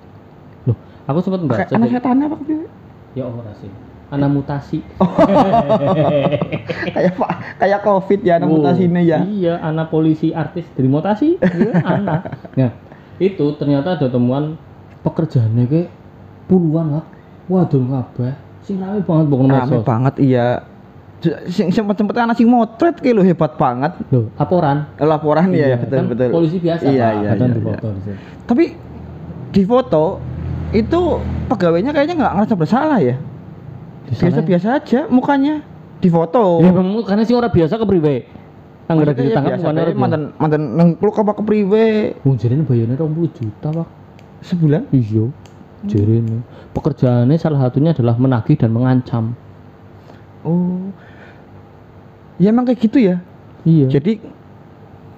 Aku 1.03 1.19
sempat 1.19 1.39
Kayak 1.43 1.67
baca. 1.67 1.73
anak 1.75 1.89
setan 1.91 2.17
apa 2.21 2.35
kepiye? 2.39 2.65
Ya 3.13 3.23
ora 3.27 3.51
sih. 3.59 3.71
Anak 4.07 4.29
mutasi. 4.29 4.79
kayak 6.95 7.13
Pak, 7.17 7.31
kayak 7.57 7.79
Covid 7.81 8.19
ya 8.21 8.33
anak 8.37 8.47
Oh, 8.47 8.53
mutasine 8.59 9.01
ya. 9.03 9.19
Iya, 9.19 9.53
anak 9.59 9.89
polisi 9.89 10.31
artis 10.31 10.63
dari 10.71 10.87
mutasi. 10.87 11.35
Iya, 11.39 11.71
anak. 11.97 12.21
Nah, 12.55 12.71
itu 13.17 13.45
ternyata 13.57 13.97
ada 13.97 14.07
temuan 14.07 14.55
pekerjaannya 15.01 15.65
kayak 15.65 15.89
puluhan 16.47 16.99
lah. 16.99 17.05
Waduh 17.49 17.83
kabeh. 17.83 18.33
Sing 18.63 18.79
rame 18.79 19.03
banget 19.03 19.25
pokoknya 19.27 19.59
Rame 19.59 19.77
banget 19.83 20.15
iya. 20.23 20.47
Sing 21.47 21.71
sempet 21.71 21.95
sempet 21.95 22.15
anak 22.15 22.35
sing 22.35 22.47
motret 22.47 22.99
kayak 22.99 23.15
lo 23.15 23.23
hebat 23.23 23.55
banget. 23.55 23.91
Loh, 24.11 24.31
laporan. 24.35 24.87
Laporan 24.95 25.51
iya, 25.51 25.75
ya 25.75 25.77
betul 25.79 25.97
kan 25.99 26.05
betul. 26.07 26.29
Polisi 26.31 26.57
biasa 26.59 26.83
Iya, 26.85 27.07
Pak, 27.07 27.13
iya, 27.17 27.31
iya, 27.33 27.47
difoto 27.49 27.87
di 27.91 28.01
situ. 28.03 28.19
Tapi 28.43 28.65
di 29.51 29.63
foto 29.63 30.03
itu 30.73 31.01
pegawainya 31.47 31.93
kayaknya 31.93 32.15
nggak 32.17 32.33
ngerasa 32.33 32.55
bersalah 32.57 32.99
ya. 32.99 33.15
Disalahin. 34.09 34.33
Biasa-biasa 34.33 34.67
aja 34.81 34.99
mukanya 35.07 35.61
di 36.01 36.09
foto. 36.11 36.59
Ya 36.59 36.73
bang, 36.73 36.87
karena 37.05 37.23
sih 37.23 37.37
orang 37.37 37.53
biasa 37.53 37.77
ke 37.77 37.85
priwe. 37.85 38.15
Anggar 38.91 39.15
ya 39.15 39.15
ditangkap 39.15 39.51
biasa 39.55 39.63
bukan 39.63 39.75
orang 39.79 39.95
mantan 39.95 40.21
mantan 40.35 40.61
nengkluk 40.75 41.15
apa 41.15 41.39
ke 41.39 41.43
priwe 41.47 41.85
Wong 42.27 42.35
jarene 42.35 42.67
bayarnya 42.67 42.99
20 42.99 43.31
juta, 43.31 43.67
Pak. 43.71 43.87
sebulan. 44.43 44.91
Iya. 44.91 45.31
Jarene. 45.87 46.43
Pekerjaannya 46.75 47.37
salah 47.39 47.63
satunya 47.63 47.95
adalah 47.95 48.19
menagih 48.19 48.59
dan 48.59 48.75
mengancam. 48.75 49.39
Oh. 50.43 50.91
Ya 52.41 52.51
emang 52.51 52.67
kayak 52.67 52.83
gitu 52.83 52.99
ya. 52.99 53.23
Iya. 53.63 53.87
Jadi 53.87 54.19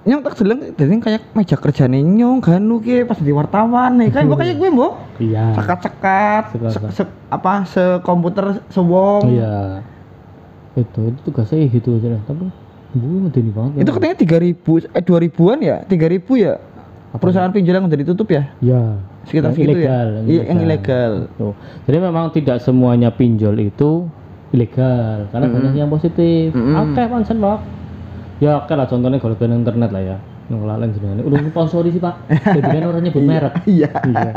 nyong 0.06 0.22
tak 0.22 0.38
jeleng 0.38 0.60
jadi 0.78 0.92
kayak 1.02 1.22
meja 1.34 1.58
kerjane 1.58 1.98
nyong 1.98 2.38
ganu 2.38 2.78
ki 2.78 3.02
pas 3.10 3.18
di 3.18 3.34
wartawan 3.34 3.98
nih 3.98 4.14
kan 4.14 4.30
kayak 4.30 4.54
gue 4.54 4.70
mbok 4.70 4.94
iya. 5.18 5.52
sekat-sekat 5.54 6.42
se, 6.92 7.02
apa 7.28 7.64
se 7.68 7.82
komputer 8.02 8.60
sewong 8.70 9.30
Iya. 9.32 9.80
Itu 10.76 11.08
itu 11.08 11.20
tugasnya 11.24 11.64
gitu 11.72 11.96
aja 11.96 12.12
lah. 12.16 12.22
Tapi 12.28 12.52
bu 12.96 13.28
medeni 13.28 13.52
banget. 13.52 13.84
itu 13.84 13.90
katanya 13.92 14.16
tiga 14.16 14.38
ribu 14.40 14.80
eh 14.80 15.02
dua 15.04 15.18
ribuan 15.20 15.58
ya 15.60 15.84
tiga 15.84 16.08
ribu 16.08 16.40
ya 16.40 16.56
Apa 17.12 17.20
perusahaan 17.20 17.52
pinjol 17.52 17.76
yang 17.76 17.86
udah 17.88 18.00
ditutup 18.00 18.28
ya 18.32 18.48
Ya. 18.64 18.96
sekitar 19.28 19.52
Yang 19.52 19.56
segitu 19.58 19.78
ilegal, 19.84 20.06
ya 20.06 20.20
iya 20.24 20.42
yang 20.48 20.58
ilegal 20.62 21.12
Tuh. 21.36 21.54
Jadi 21.84 21.98
memang 22.00 22.24
tidak 22.32 22.56
semuanya 22.62 23.10
pinjol 23.12 23.56
itu 23.58 24.08
ilegal 24.54 25.26
karena 25.34 25.46
banyak 25.50 25.74
yang 25.74 25.90
positif. 25.90 26.54
Mm-mm. 26.54 26.94
Oke, 26.94 27.02
pancen, 27.10 27.36
Pak. 27.42 27.58
Ya 28.38 28.60
oke 28.60 28.72
lah 28.76 28.86
contohnya 28.86 29.18
kalau 29.18 29.34
di 29.34 29.44
internet 29.44 29.90
lah 29.90 30.02
ya. 30.02 30.16
Yang 30.46 30.62
lalen 30.62 30.88
jenenge. 30.92 31.22
Udah 31.22 31.38
sponsori 31.44 31.90
sih, 31.90 31.98
Pak. 31.98 32.14
Jadi 32.28 32.68
kan 32.68 32.84
orang 32.84 33.02
nyebut 33.02 33.18
merek. 33.20 33.52
iya 33.66 33.90
Iya. 34.00 34.30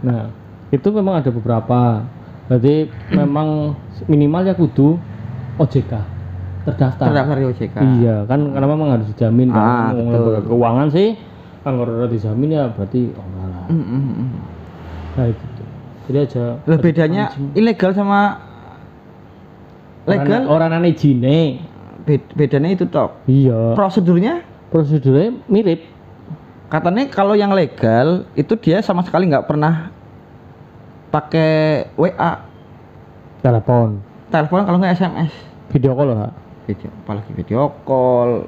Nah, 0.00 0.22
itu 0.68 0.88
memang 0.90 1.20
ada 1.20 1.28
beberapa. 1.28 2.06
Jadi 2.46 2.74
memang 3.10 3.74
minimal 4.04 4.42
ya 4.44 4.54
kudu 4.54 4.96
OJK 5.56 5.92
terdaftar. 6.62 7.06
terdaftar 7.06 7.36
di 7.36 7.46
OJK 7.46 7.76
Iya, 7.98 8.16
kan 8.24 8.38
karena 8.46 8.66
memang 8.66 8.88
harus 8.90 9.06
dijamin 9.08 9.50
kan. 9.50 9.58
Ah, 9.58 9.90
Ngomong 9.90 10.06
betul. 10.06 10.20
lembaga 10.22 10.40
keuangan 10.46 10.88
sih 10.88 11.08
kan 11.60 11.72
kalau 11.74 11.92
udah 11.92 12.06
dijamin 12.06 12.48
ya 12.52 12.64
berarti 12.68 13.00
oh 13.10 13.24
enggak 13.26 13.46
lah. 13.48 13.64
Mm, 13.66 13.82
mm, 13.82 14.02
mm. 14.06 14.28
Nah, 15.12 15.24
gitu. 15.26 15.62
Jadi 16.06 16.18
aja 16.20 16.44
Lah 16.62 16.78
bedanya 16.78 17.24
ilegal 17.52 17.90
sama 17.90 18.20
legal 20.06 20.46
orang 20.46 20.70
aneh 20.72 20.94
jine. 20.94 21.66
bed- 21.98 22.30
bedanya 22.32 22.70
itu 22.70 22.86
toh 22.86 23.18
Iya. 23.26 23.74
prosedurnya 23.74 24.45
Prosedurnya 24.76 25.32
mirip. 25.48 25.88
katanya 26.68 27.08
kalau 27.08 27.32
yang 27.32 27.56
legal 27.56 28.28
itu 28.36 28.52
dia 28.60 28.84
sama 28.84 29.00
sekali 29.00 29.24
nggak 29.24 29.48
pernah 29.48 29.88
pakai 31.08 31.88
WA 31.96 32.44
Telepon, 33.40 34.04
telepon 34.28 34.68
kalau 34.68 34.76
nggak 34.76 35.00
SMS 35.00 35.32
video 35.72 35.96
call 35.96 36.12
lah. 36.12 36.28
video 36.68 36.92
apalagi 36.92 37.32
video 37.32 37.72
call 37.88 38.44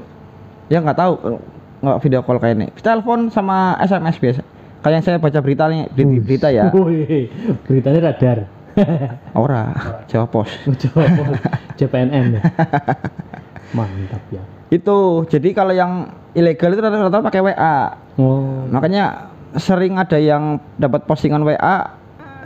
ya 0.68 0.84
nggak 0.84 0.98
tahu 1.00 1.40
nggak 1.80 1.98
video 2.04 2.20
call 2.20 2.36
kayak 2.36 2.60
ini 2.60 2.66
telepon 2.76 3.32
sama 3.32 3.80
SMS 3.80 4.20
biasa 4.20 4.44
kayak 4.84 4.94
yang 5.00 5.04
saya 5.08 5.16
baca 5.16 5.38
berita 5.40 5.64
nih 5.72 5.88
berita, 5.96 6.20
berita 6.28 6.48
ya 6.52 6.64
Wih, 6.76 7.32
beritanya 7.64 8.12
radar. 8.12 8.38
ora 9.32 9.72
Jawa 10.12 10.28
Pos 10.28 10.52
Coba 10.76 11.08
JPNN 11.80 12.36
ya. 12.36 12.42
Mantap 13.72 14.22
ya. 14.28 14.57
Itu 14.68 14.96
jadi 15.26 15.48
kalau 15.52 15.72
yang 15.72 15.92
ilegal 16.32 16.70
itu 16.70 16.80
rata-rata 16.80 17.18
pakai 17.20 17.40
WA 17.40 17.78
Oh, 18.18 18.66
makanya 18.68 19.30
sering 19.54 19.94
ada 19.94 20.18
yang 20.18 20.58
dapat 20.74 21.06
postingan 21.06 21.40
WA 21.40 21.94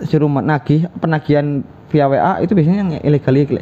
suruh 0.03 0.29
menagih 0.29 0.85
penagihan 0.97 1.65
via 1.89 2.07
WA 2.07 2.41
itu 2.41 2.53
biasanya 2.53 2.79
yang 2.79 2.93
ilegal 3.01 3.35
ilegal 3.35 3.59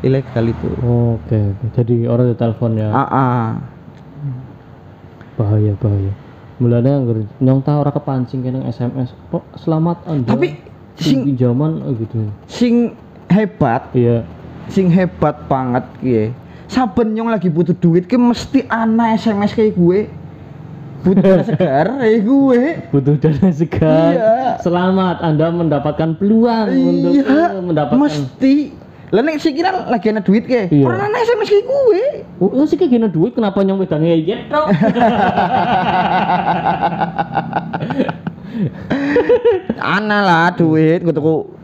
ilegal 0.00 0.44
itu 0.44 0.68
oke. 0.78 1.26
oke. 1.26 1.40
Jadi 1.74 2.06
orang 2.06 2.30
di 2.30 2.36
telepon 2.36 2.70
ya. 2.74 2.88
ah, 2.88 3.06
ah. 3.06 3.46
Bahaya, 5.34 5.72
bahaya. 5.76 6.12
Mulanya 6.58 7.02
nyong 7.40 7.60
tahu 7.60 7.78
orang 7.80 7.94
kepancing 7.94 8.40
kena 8.44 8.68
SMS. 8.68 9.10
Kok 9.28 9.42
selamat 9.56 10.06
Anda. 10.06 10.28
Tapi 10.30 10.54
sing- 10.94 11.26
pinjaman 11.26 11.82
oh 11.82 11.92
gitu. 11.96 12.28
sing 12.46 12.94
hebat 13.26 13.88
Iya. 13.92 14.22
sing 14.68 14.86
hebat 14.86 15.34
banget 15.48 15.82
kie 15.98 16.30
saben 16.72 17.12
nyong 17.12 17.28
lagi 17.28 17.46
butuh 17.46 17.74
duit 17.74 18.06
ki 18.06 18.16
mesti 18.16 18.64
ana 18.66 19.12
SMS 19.12 19.52
kayak 19.52 19.76
gue 19.76 20.08
butuh 21.04 21.20
dana 21.20 21.42
segar 21.46 21.86
kayak 21.98 22.20
gue 22.22 22.62
Butuh 22.88 23.14
dana 23.18 23.48
segar. 23.52 24.08
Iya. 24.08 24.56
Selamat 24.58 25.20
Anda 25.20 25.50
mendapatkan 25.50 26.16
peluang 26.16 26.66
untuk 26.72 27.12
iya 27.12 27.52
eh, 27.52 27.60
mendapatkan 27.60 28.00
mesti 28.00 28.54
lah 29.12 29.20
nek 29.20 29.36
sih 29.36 29.52
kira 29.52 29.84
lagi 29.84 30.08
ana 30.08 30.18
duit 30.18 30.48
ke 30.48 30.72
Iya. 30.72 30.88
orang 30.88 31.06
ana 31.06 31.16
SMS 31.20 31.48
kayak 31.52 31.66
gue 31.68 32.02
Oh, 32.40 32.48
oh 32.48 32.64
sih 32.64 32.74
kayak 32.74 32.90
gini 32.90 33.06
duit 33.06 33.36
kenapa 33.36 33.60
nyong 33.60 33.78
wedangnya 33.78 34.16
ya 34.16 34.36
tok. 34.48 34.66
ana 39.78 40.18
lah 40.22 40.46
duit 40.54 41.02
gue 41.02 41.14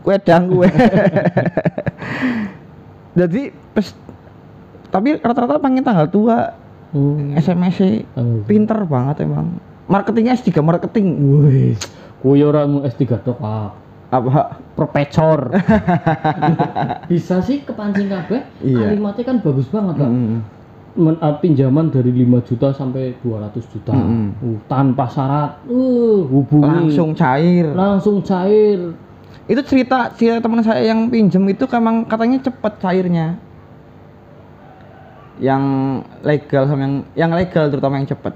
wedang 0.03 0.47
gue 0.47 0.67
jadi 3.19 3.51
pes 3.73 3.95
tapi 4.89 5.17
rata-rata 5.17 5.57
pengen 5.57 5.85
tanggal 5.85 6.09
tua 6.09 6.37
Oh. 6.89 7.21
SMS 7.37 7.77
-nya 7.77 8.01
Oh. 8.17 8.41
pinter 8.49 8.81
banget 8.81 9.21
emang 9.21 9.61
marketingnya 9.85 10.33
S3 10.33 10.57
marketing 10.57 11.21
Wih, 11.21 11.77
kuwi 12.17 12.41
ora 12.41 12.65
mu 12.65 12.81
S3 12.81 13.21
tok, 13.21 13.37
Pak. 13.37 13.69
apa 14.09 14.57
Profesor. 14.73 15.53
Bisa 17.13 17.45
sih 17.45 17.61
kepancing 17.61 18.09
kabeh. 18.09 18.41
Iya. 18.65 18.89
Kalimatnya 18.89 19.21
kan 19.21 19.37
bagus 19.37 19.69
banget, 19.69 20.01
Pak. 20.01 20.09
Mm. 20.09 20.37
Men- 20.97 21.21
uh, 21.21 21.37
pinjaman 21.37 21.93
dari 21.93 22.09
5 22.09 22.41
juta 22.41 22.73
sampai 22.73 23.13
200 23.21 23.69
juta. 23.69 23.93
Mm-mm. 23.93 24.33
Uh, 24.41 24.57
tanpa 24.65 25.05
syarat. 25.05 25.61
Uh, 25.69 26.25
hubungi. 26.25 26.65
langsung 26.89 27.13
cair 27.13 27.69
langsung 27.69 28.17
cair. 28.25 28.97
itu 29.45 29.61
cerita 29.65 30.13
cerita 30.13 30.45
teman 30.45 30.61
saya 30.61 30.93
yang 30.93 31.09
pinjem 31.09 31.41
itu 31.49 31.65
emang 31.73 32.05
katanya 32.05 32.37
cepet 32.37 32.73
cairnya 32.81 33.37
yang 35.39 35.63
legal 36.21 36.67
sama 36.67 36.81
yang 36.83 36.93
yang 37.15 37.31
legal 37.33 37.67
terutama 37.67 37.97
yang 37.99 38.07
cepet 38.07 38.35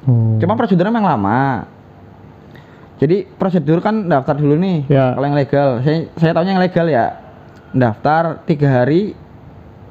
Oh. 0.00 0.40
cuma 0.40 0.56
prosedurnya 0.56 0.88
memang 0.88 1.12
lama 1.12 1.68
jadi 2.96 3.28
prosedur 3.36 3.84
kan 3.84 4.08
daftar 4.08 4.32
dulu 4.32 4.56
nih 4.56 4.88
Ya. 4.88 5.12
kalau 5.12 5.26
yang 5.28 5.36
legal 5.36 5.68
saya 5.84 6.08
saya 6.16 6.32
tahunya 6.32 6.56
yang 6.56 6.64
legal 6.64 6.86
ya 6.88 7.20
daftar 7.76 8.40
tiga 8.48 8.80
hari 8.80 9.12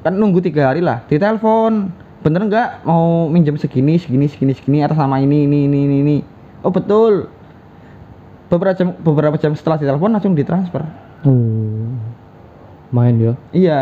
kan 0.02 0.10
nunggu 0.10 0.42
tiga 0.42 0.66
hari 0.66 0.82
lah 0.82 1.06
ditelepon 1.06 1.94
bener 2.26 2.42
nggak 2.42 2.82
mau 2.82 3.30
minjem 3.30 3.54
segini 3.54 4.02
segini 4.02 4.26
segini 4.26 4.50
segini 4.50 4.82
atas 4.82 4.98
nama 4.98 5.22
ini 5.22 5.46
ini 5.46 5.70
ini 5.70 5.78
ini, 5.86 5.96
ini. 6.02 6.16
oh 6.66 6.74
betul 6.74 7.30
beberapa 8.50 8.74
jam 8.74 8.88
beberapa 8.98 9.36
jam 9.38 9.54
setelah 9.54 9.78
ditelepon 9.78 10.10
langsung 10.10 10.34
ditransfer. 10.34 10.82
Oh. 11.22 11.86
Main 12.90 13.14
ya. 13.22 13.32
Iya. 13.54 13.80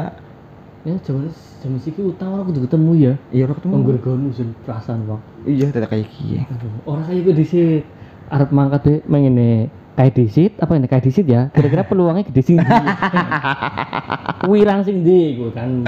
Ya 0.89 0.97
jaman 1.05 1.29
jaman 1.61 1.79
siki 1.79 2.01
utang 2.01 2.33
ora 2.33 2.41
kudu 2.43 2.65
ketemu 2.65 2.91
ya. 2.97 3.13
Iya 3.29 3.45
udah 3.45 3.57
ketemu. 3.61 3.73
Gawe 4.01 4.17
nusun 4.17 4.49
perasaan, 4.65 5.05
Bang. 5.05 5.21
Iya 5.45 5.69
tidak 5.69 5.93
kayak 5.93 6.09
gini. 6.09 6.49
Orang 6.89 7.05
kayak 7.05 7.21
gue 7.23 7.35
disit 7.37 7.85
arep 8.29 8.49
mangkat 8.49 8.81
deh 8.85 8.99
mengene 9.05 9.69
kayak 9.95 10.15
disit 10.15 10.53
apa 10.57 10.77
ini 10.77 10.85
kayak 10.85 11.01
disit 11.03 11.25
ya 11.25 11.49
kira-kira 11.51 11.83
peluangnya 11.83 12.23
gede 12.23 12.43
sing 12.45 12.57
ndi 12.61 12.71
wirang 14.53 14.85
sing 14.85 15.01
ndi 15.03 15.35
gue 15.35 15.51
kan 15.51 15.83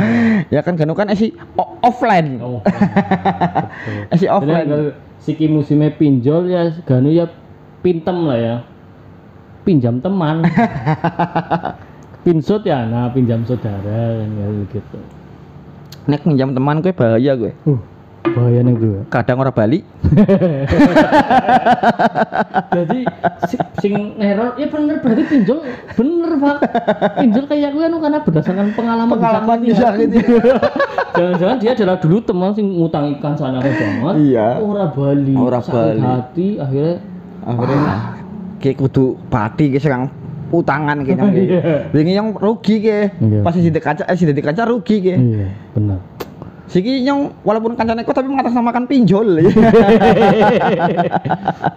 Ya 0.48 0.60
kan 0.60 0.74
ganu 0.74 0.92
kan 0.92 1.06
esi 1.06 1.30
o- 1.54 1.78
offline. 1.80 2.40
oh. 2.40 2.58
Esi 4.12 4.24
Jadi 4.24 4.32
offline. 4.32 4.68
siki 5.20 5.46
musimnya 5.46 5.92
pinjol 5.92 6.48
ya 6.48 6.74
ganu 6.82 7.12
ya 7.12 7.28
pintem 7.80 8.16
lah 8.24 8.38
ya 8.40 8.56
pinjam 9.62 10.00
teman 10.00 10.42
pinsut 12.30 12.62
ya 12.62 12.86
nah 12.86 13.10
pinjam 13.10 13.42
saudara 13.42 13.82
kan 14.14 14.30
kayak 14.30 14.70
gitu 14.70 14.98
Nek 16.02 16.22
minjam 16.22 16.50
teman 16.50 16.78
gue 16.78 16.90
bahaya 16.90 17.34
gue. 17.34 17.50
uh 17.64 17.80
bahaya 18.22 18.60
nih 18.60 18.74
gue 18.74 19.00
Kadang 19.08 19.38
orang 19.38 19.50
Bali. 19.50 19.80
jadi 22.70 22.98
si- 23.44 23.68
sing 23.80 23.94
neror 24.14 24.54
ya 24.54 24.66
bener 24.66 24.96
berarti 24.98 25.22
pinjol 25.24 25.58
bener 25.90 26.30
pak 26.36 26.56
pinjol 27.16 27.44
kayak 27.46 27.70
gue 27.72 27.82
anu 27.82 27.98
karena 27.98 28.18
berdasarkan 28.20 28.66
pengalaman 28.70 29.10
Pengalaman 29.10 29.58
disakiti, 29.60 30.14
disakiti. 30.14 30.18
Pak. 30.38 30.62
jangan-jangan 31.12 31.56
dia 31.58 31.70
adalah 31.74 31.96
dulu 31.98 32.16
teman 32.20 32.50
sing 32.52 32.66
ngutang 32.70 33.04
ikan 33.16 33.34
sana 33.34 33.58
banget 33.58 34.14
Iya. 34.20 34.46
ora 34.58 34.84
bali 34.86 35.34
Ora 35.34 35.58
sakit 35.58 35.74
bali. 35.74 36.00
hati 36.00 36.48
akhirnya 36.56 36.94
Akhirnya 37.40 37.94
kayak 38.58 38.76
kudu 38.78 39.04
pati 39.26 39.64
ke 39.68 39.80
sekarang 39.80 40.12
utangan 40.50 41.02
kayaknya. 41.02 41.24
Iya. 41.40 41.60
Wingi 41.90 42.12
yang 42.12 42.28
rugi 42.32 42.76
ke. 42.80 43.14
Iya. 43.16 43.40
Pas 43.40 43.54
sidik 43.54 43.80
kaca 43.80 44.04
eh 44.04 44.14
sidik 44.14 44.42
kaca 44.42 44.62
rugi 44.64 44.96
ke. 45.00 45.14
iya 45.14 45.48
benar 45.72 45.98
Siki 46.70 47.02
nyong 47.02 47.42
walaupun 47.42 47.74
kancane 47.74 48.06
kok 48.06 48.14
tapi 48.14 48.30
mengatasnamakan 48.30 48.86
pinjol. 48.86 49.42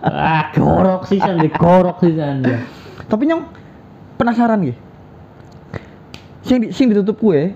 ah 0.06 0.54
gorok 0.54 1.10
sih 1.10 1.18
san 1.18 1.42
gorok 1.50 1.98
sih 2.00 2.14
ya 2.14 2.38
tapi 3.04 3.26
nyong 3.26 3.42
penasaran 4.16 4.62
gitu. 4.64 4.78
Sing 6.44 6.58
di, 6.62 6.68
sing 6.70 6.92
ditutup 6.92 7.18
gue 7.20 7.56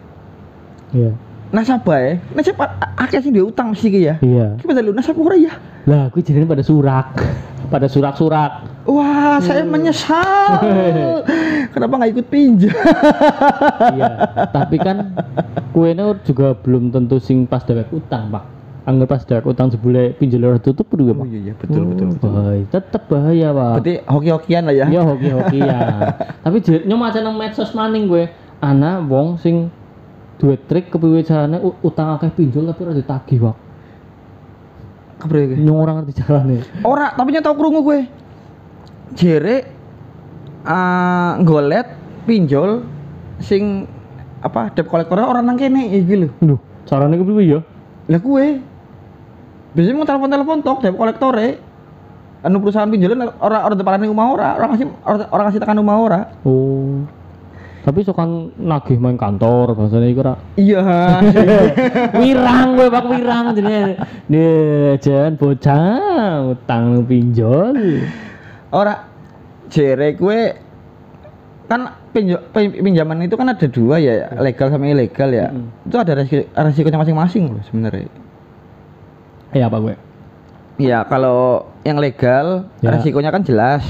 iya 0.91 1.11
nasabah 1.47 1.97
ya. 2.01 2.13
Nasabah 2.33 2.67
a- 2.75 3.05
akeh 3.05 3.21
sing 3.21 3.31
diutang 3.31 3.71
mesti 3.71 3.87
ki 3.87 3.99
ya. 4.01 4.15
iya 4.19 4.57
Ki 4.57 4.65
padahal 4.65 4.91
nasabah 4.91 5.23
ora 5.23 5.37
ya. 5.37 5.53
lah 5.87 6.09
gue 6.09 6.19
jadi 6.19 6.43
pada 6.43 6.59
surak 6.59 7.15
pada 7.69 7.87
surak-surak 7.87 8.66
Wah, 8.87 9.35
saya 9.37 9.67
menyesal. 9.67 10.63
Kenapa 11.75 11.93
nggak 11.99 12.11
ikut 12.15 12.27
pinjam? 12.31 12.71
iya 13.95 14.09
tapi 14.47 14.79
kan 14.79 15.11
kue 15.69 15.91
juga 16.23 16.55
belum 16.55 16.89
tentu 16.89 17.19
sing 17.19 17.43
pas 17.43 17.61
dewek 17.61 17.91
utang 17.91 18.31
pak. 18.31 18.47
Anggar 18.87 19.05
pas 19.05 19.19
dewek 19.19 19.43
utang 19.43 19.67
sebulan 19.67 20.15
pinjol 20.15 20.47
ora 20.47 20.57
tutup 20.57 20.87
juga 20.89 21.11
Oh 21.13 21.19
pak 21.19 21.27
iya 21.27 21.39
iya. 21.43 21.53
Betul 21.53 21.83
betul 21.85 22.07
betul. 22.15 22.31
bahaya. 22.31 22.63
Tetep 22.65 23.03
bahaya 23.05 23.47
pak. 23.51 23.71
Berarti 23.75 23.93
hoki-hokian 24.07 24.63
lah 24.63 24.73
ya. 24.73 24.85
iya 24.87 25.01
hoki 25.03 25.27
hoki 25.29 25.59
ya 25.59 25.79
tapi 26.47 26.57
j- 26.63 26.83
nyom 26.87 27.03
aja 27.03 27.19
nang 27.19 27.35
medsos 27.35 27.75
maning 27.75 28.07
gue 28.07 28.31
ana 28.57 29.03
wong 29.03 29.35
sing 29.37 29.67
duwe 30.39 30.55
trik 30.55 30.87
kepiye 30.87 31.21
carane 31.21 31.59
u- 31.59 31.75
utang 31.83 32.15
akeh 32.15 32.31
pinjol 32.31 32.63
tapi 32.65 32.79
ora 32.87 32.95
ditagih 32.95 33.37
pak. 33.43 33.55
Kepriye 35.19 35.59
nyong 35.59 35.77
ora 35.77 35.91
ngerti 35.99 36.13
carane 36.15 36.57
Ora, 36.81 37.11
tapi 37.11 37.35
nyata 37.35 37.51
krungu 37.51 37.83
gue. 37.83 37.99
Jere 39.15 39.55
eh 40.67 41.31
golet 41.47 41.87
pinjol 42.27 42.83
sing 43.39 43.87
apa 44.43 44.69
debt 44.75 44.85
kolektornya 44.89 45.25
orang 45.25 45.47
nang 45.47 45.57
kene 45.57 45.87
iki 45.95 46.27
lho. 46.27 46.29
Duh, 46.43 46.59
carane 46.85 47.15
kepiye 47.15 47.57
ya? 47.57 47.59
Lah 48.11 48.19
gue 48.19 48.45
biasanya 49.73 49.95
mau 49.97 50.07
telepon-telepon 50.07 50.57
tok 50.61 50.79
debt 50.83 50.97
kolektore. 50.97 51.49
Anu 52.45 52.61
perusahaan 52.61 52.87
pinjolan 52.87 53.33
orang 53.41 53.61
orang 53.65 53.77
depan 53.81 54.05
rumah 54.05 54.25
ora 54.29 54.49
orang 54.61 54.69
kasih 54.77 54.87
orang, 55.05 55.45
kasih 55.49 55.59
tekan 55.63 55.79
rumah 55.81 55.95
ora. 55.97 56.21
Oh. 56.45 57.01
Tapi 57.81 58.03
sokan 58.03 58.51
nagih 58.59 58.99
main 58.99 59.15
kantor 59.15 59.71
bahasanya 59.71 60.11
iku 60.11 60.19
ora? 60.27 60.35
Iya 60.59 60.83
wirang 62.19 62.75
gue 62.75 62.87
pak 62.91 63.05
wirang 63.07 63.45
jadi 63.55 63.95
nih 64.31 64.99
jangan 64.99 65.33
bocah 65.39 66.51
utang 66.51 67.07
pinjol 67.07 68.03
ora. 68.71 68.95
Jere 69.67 70.15
gue 70.15 70.39
kan 71.67 71.91
pinjaman 72.55 73.27
itu 73.27 73.35
kan 73.35 73.51
ada 73.51 73.67
dua 73.67 73.99
ya 73.99 74.31
legal 74.39 74.71
sama 74.71 74.87
ilegal 74.87 75.27
ya. 75.27 75.51
Mm. 75.51 75.91
itu 75.91 75.97
ada 75.99 76.11
resiko, 76.15 76.47
resikonya 76.55 76.99
masing-masing 77.03 77.43
loh 77.51 77.63
sebenarnya. 77.67 78.07
Ya 79.51 79.67
apa 79.67 79.77
gue. 79.83 79.95
Ya 80.79 81.03
kalau 81.03 81.67
yang 81.83 81.99
legal 81.99 82.71
Ya. 82.79 82.95
resikonya 82.95 83.27
kan 83.35 83.43
jelas. 83.43 83.83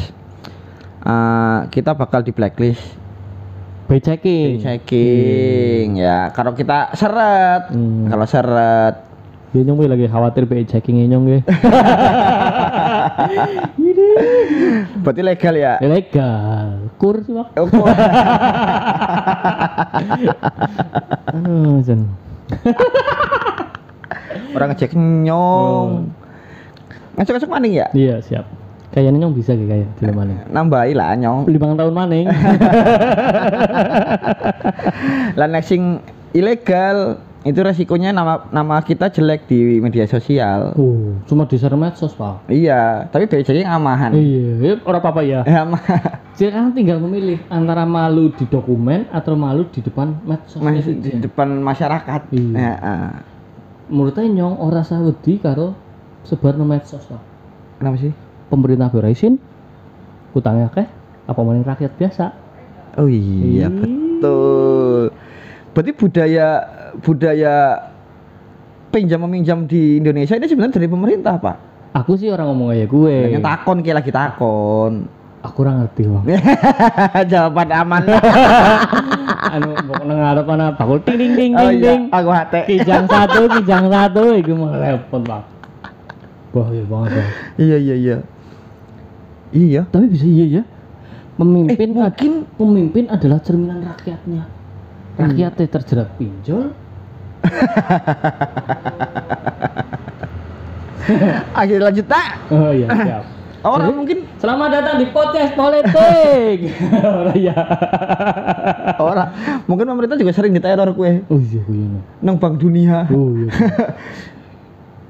Eh, 1.05 1.59
kita 1.69 1.93
bakal 1.93 2.25
di 2.25 2.33
blacklist. 2.33 2.81
By 3.85 4.01
checking. 4.01 4.59
Checking 4.59 6.01
ya. 6.01 6.33
Kalau 6.33 6.57
kita 6.57 6.91
seret. 6.97 7.69
Hmm. 7.71 8.09
kalau 8.09 8.25
seret 8.25 9.06
dia 9.57 9.65
nyong 9.65 9.89
lagi 9.89 10.05
khawatir 10.05 10.45
by 10.45 10.61
checking 10.69 11.01
nyong 11.09 11.25
gue 11.25 11.41
berarti 15.01 15.21
legal 15.25 15.57
ya? 15.57 15.81
Ilegal 15.81 16.93
kur 17.01 17.25
sih 17.25 17.33
pak 17.33 17.57
Oh, 17.57 17.65
aduh 21.33 21.81
Jan. 21.81 22.05
orang 24.53 24.69
ngecek 24.73 24.93
nyong. 24.93 26.13
Ngecek-ngecek 27.17 27.49
maning 27.49 27.73
ya? 27.81 27.89
Iya 27.97 28.21
siap. 28.21 28.45
Kayaknya 28.93 29.25
nyong 29.25 29.35
bisa 29.35 29.57
kayak 29.57 29.69
kayak 29.69 29.87
di 29.99 30.13
mana 30.13 30.45
nambahi 30.53 30.93
lah 30.93 31.17
nyong. 31.17 31.49
Lima 31.49 31.73
tahun 31.73 31.93
maning. 31.97 32.29
Lah 35.37 35.47
next 35.49 35.69
sing 35.69 36.01
ilegal 36.33 37.17
itu 37.47 37.59
resikonya 37.63 38.11
nama 38.11 38.43
nama 38.51 38.83
kita 38.83 39.07
jelek 39.07 39.47
di 39.47 39.79
media 39.79 40.03
sosial 40.03 40.75
oh 40.75 41.15
cuma 41.23 41.47
di 41.47 41.55
share 41.55 41.73
medsos 41.73 42.11
pak 42.11 42.43
iya 42.51 43.07
tapi 43.07 43.23
BCG 43.25 43.63
ngamahan 43.63 44.11
iya 44.13 44.75
orang 44.83 45.01
apa 45.01 45.21
ya 45.23 45.41
ya 45.47 45.63
mah 45.63 45.81
Jadi 46.37 46.53
kan 46.53 46.69
tinggal 46.69 47.01
memilih 47.01 47.41
antara 47.49 47.81
malu 47.81 48.29
di 48.29 48.45
dokumen 48.45 49.09
atau 49.09 49.33
malu 49.33 49.65
di 49.73 49.81
depan 49.81 50.13
medsos. 50.21 50.61
masih 50.61 50.93
di 51.01 51.17
depan 51.17 51.49
masyarakat 51.49 52.29
Iya. 52.29 52.53
ya, 52.53 52.73
ah. 52.77 53.11
Menurut 53.89 54.13
saya 54.13 54.29
nyong 54.29 54.61
ora 54.61 54.85
usah 54.85 55.01
wedi 55.01 55.41
karo 55.41 55.73
sebar 56.21 56.53
nang 56.53 56.69
medsos 56.69 57.01
Pak. 57.01 57.21
kenapa 57.81 57.97
sih 57.97 58.13
Pemerintah 58.47 58.87
beresin 58.87 59.41
utangnya 60.31 60.69
akeh 60.69 60.85
apa 61.25 61.39
maning 61.41 61.65
rakyat 61.65 61.91
biasa. 61.97 62.25
oh 62.95 63.09
iya 63.09 63.73
betul 63.73 65.09
berarti 65.77 65.93
budaya 65.93 66.47
budaya 66.99 67.53
pinjam 68.89 69.21
meminjam 69.21 69.69
di 69.69 70.01
Indonesia 70.01 70.33
ini 70.33 70.49
sebenarnya 70.49 70.73
dari 70.73 70.89
pemerintah 70.89 71.37
pak 71.37 71.57
Aku 71.93 72.13
sih 72.13 72.29
orang 72.29 72.49
ngomong 72.49 72.73
kayak 72.73 72.89
gue. 72.89 73.17
yang 73.31 73.45
takon 73.45 73.77
kayak 73.81 74.01
lagi 74.01 74.09
takon 74.09 75.05
Aku 75.37 75.61
ora 75.61 75.79
ngerti, 75.79 76.09
Bang. 76.09 76.25
jawaban 77.31 77.69
aman 77.69 78.03
anu 79.53 79.69
pokoknya 79.85 80.13
ngarep 80.17 80.45
ana 80.49 80.65
bakul 80.73 80.97
ting 80.99 81.15
ting 81.15 81.33
ting 81.33 81.51
oh 81.53 81.61
ting 81.63 81.77
iya 81.77 81.91
ting. 81.93 82.01
aku 82.09 82.29
hati 82.33 82.59
Kijang 82.67 83.05
satu, 83.13 83.41
kijang 83.47 83.85
satu, 83.87 84.23
itu 84.33 84.51
mah 84.51 84.73
repot, 84.75 85.21
Bang. 85.21 85.45
Bahaya 86.51 86.83
banget, 86.83 87.09
Bang. 87.13 87.29
iya 87.55 87.77
iya 87.77 87.95
iya 87.95 88.17
iya 89.53 89.81
Tapi 89.85 90.05
bisa 90.09 90.25
iya 90.25 90.45
ya. 90.59 90.63
Pemimpin 91.37 91.77
Eh, 91.87 91.95
mungkin 91.95 92.31
pemimpin 92.57 93.05
adalah 93.07 93.37
cerminan 93.37 93.85
rakyatnya. 93.85 94.56
Rakyatnya 95.17 95.65
terjerat 95.65 96.09
pinjol, 96.15 96.69
akhir 101.55 101.79
lanjut 101.81 102.05
tak 102.05 102.37
Oh 102.49 102.69
iya, 102.69 102.87
siap. 102.87 103.23
orang 103.67 103.89
Jadi, 103.89 103.97
mungkin 103.97 104.17
Selamat 104.37 104.69
datang 104.69 104.95
di 105.01 105.07
podcast 105.09 105.57
politik. 105.57 106.57
oh 107.09 107.33
iya. 107.33 107.55
orang 108.97 109.29
mungkin 109.65 109.85
pemerintah 109.87 110.15
juga 110.15 110.31
sering 110.31 110.53
diteror 110.53 110.93
kue 110.93 111.25
Oh 111.27 111.39
iya, 111.39 111.59
oh 111.59 111.73
iya. 111.73 111.99
nang 112.21 112.37
bank 112.37 112.61
dunia 112.61 113.09
Oh 113.09 113.33
iya. 113.33 113.49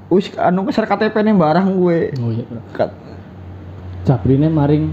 wis 0.08 0.32
anu 0.34 0.64
keser 0.64 0.88
KTP 0.88 1.20
nih 1.20 1.36
barang 1.36 1.68
gue 1.76 1.98
Oh 2.16 2.30
iya. 2.32 2.44
Kat- 2.72 2.96
Jabrine 4.02 4.48
maring 4.48 4.88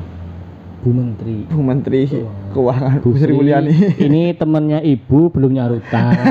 Bu 0.85 0.93
Menteri. 0.93 1.49
Bu 1.49 1.65
Menteri 1.65 2.05
Oh. 2.13 2.29
Keuangan 2.53 3.01
Bu 3.01 3.17
Sri 3.17 3.33
Mulyani 3.33 3.73
Ini 3.97 4.37
temennya 4.37 4.85
ibu 4.85 5.33
belum 5.33 5.57
nyarutan. 5.57 6.13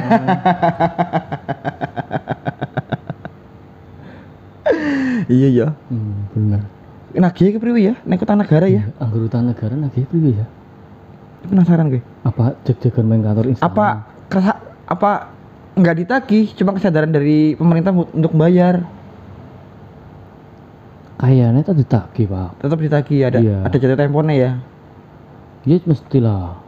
iya 5.26 5.48
iya 5.48 5.68
hmm, 5.90 6.14
benar. 6.34 6.60
nagih 7.14 7.54
ke 7.54 7.58
priwi 7.58 7.90
ya 7.90 7.94
nek 8.04 8.20
utang 8.20 8.38
negara 8.38 8.66
ya 8.66 8.90
Anggur 8.98 9.26
utang 9.26 9.46
negara 9.46 9.74
nagih 9.74 10.04
priwe 10.04 10.34
ya? 10.34 10.46
penasaran 11.44 11.92
gue 11.92 12.02
Apa 12.22 12.56
jeg-jegan 12.64 13.04
main 13.04 13.22
kantor 13.22 13.52
Instagram? 13.52 13.70
apa 13.70 13.86
kerasa 14.26 14.52
apa 14.84 15.10
nggak 15.74 15.96
ditagih 16.00 16.44
cuma 16.54 16.72
kesadaran 16.72 17.10
dari 17.10 17.54
pemerintah 17.54 17.92
untuk 17.92 18.32
bayar 18.32 18.86
Kayaknya 21.14 21.62
tadi 21.62 21.78
ditagih, 21.80 22.26
Pak. 22.26 22.50
tetap 22.58 22.78
ditagih 22.78 23.18
ada 23.22 23.38
Iya. 23.38 23.58
ada 23.62 23.76
jatuh 23.76 23.94
temponya 23.96 24.34
ya 24.34 24.50
Ya 25.62 25.76
mestilah. 25.80 26.58